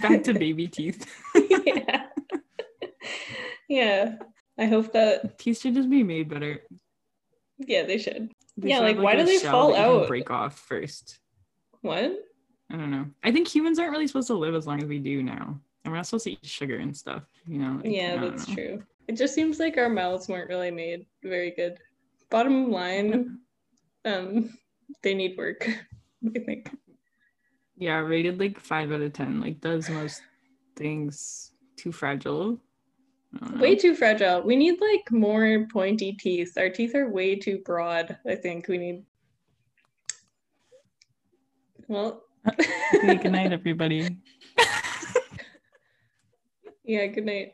Back 0.00 0.24
to 0.24 0.34
baby 0.34 0.66
teeth. 0.66 1.06
yeah, 1.36 2.06
yeah. 3.68 4.14
I 4.58 4.66
hope 4.66 4.92
that 4.92 5.38
Teeth 5.38 5.60
should 5.60 5.74
just 5.74 5.88
be 5.88 6.02
made 6.02 6.28
better. 6.28 6.60
yeah 7.58 7.84
they 7.84 7.98
should. 7.98 8.30
They 8.56 8.68
Yeah, 8.70 8.78
should 8.78 8.86
have, 8.88 8.96
like, 8.96 9.04
why 9.04 9.16
do 9.16 9.24
they 9.24 9.38
fall 9.38 9.72
that 9.72 9.78
you 9.78 9.84
can 9.84 10.00
out? 10.02 10.08
Break 10.08 10.30
off 10.30 10.58
first. 10.58 11.18
What? 11.82 12.12
I 12.70 12.76
don't 12.76 12.90
know. 12.90 13.06
I 13.22 13.30
think 13.30 13.46
humans 13.46 13.78
aren't 13.78 13.92
really 13.92 14.06
supposed 14.06 14.28
to 14.28 14.34
live 14.34 14.54
as 14.54 14.66
long 14.66 14.82
as 14.82 14.88
we 14.88 14.98
do 14.98 15.22
now. 15.22 15.60
And 15.84 15.92
we're 15.92 15.96
not 15.96 16.06
supposed 16.06 16.24
to 16.24 16.32
eat 16.32 16.46
sugar 16.46 16.78
and 16.78 16.96
stuff, 16.96 17.24
you 17.46 17.58
know? 17.58 17.80
like, 17.82 17.92
Yeah, 17.92 18.20
that's 18.20 18.48
know. 18.48 18.54
true. 18.54 18.82
It 19.08 19.16
just 19.16 19.34
seems 19.34 19.58
like 19.58 19.76
our 19.76 19.88
mouths 19.88 20.28
weren't 20.28 20.48
really 20.48 20.70
made 20.70 21.06
very 21.22 21.50
good. 21.50 21.78
Bottom 22.30 22.70
line, 22.70 23.38
um, 24.04 24.56
they 25.02 25.12
need 25.12 25.36
work. 25.36 25.68
I 26.34 26.38
think. 26.38 26.70
Yeah, 27.76 27.98
rated 27.98 28.38
like 28.38 28.60
five 28.60 28.92
out 28.92 29.00
of 29.00 29.12
ten. 29.12 29.40
Like 29.40 29.60
does 29.60 29.90
most 29.90 30.22
things 30.76 31.50
too 31.76 31.90
fragile. 31.90 32.58
I 33.34 33.38
don't 33.46 33.56
know. 33.56 33.62
Way 33.62 33.74
too 33.74 33.96
fragile. 33.96 34.42
We 34.42 34.54
need 34.56 34.80
like 34.80 35.10
more 35.10 35.66
pointy 35.72 36.12
teeth. 36.12 36.52
Our 36.56 36.70
teeth 36.70 36.94
are 36.94 37.10
way 37.10 37.34
too 37.36 37.60
broad. 37.64 38.16
I 38.26 38.36
think 38.36 38.68
we 38.68 38.78
need. 38.78 39.02
Well. 41.92 42.22
Okay, 42.48 43.16
good 43.22 43.32
night, 43.32 43.52
everybody. 43.52 44.16
yeah. 46.84 47.06
Good 47.08 47.26
night. 47.26 47.50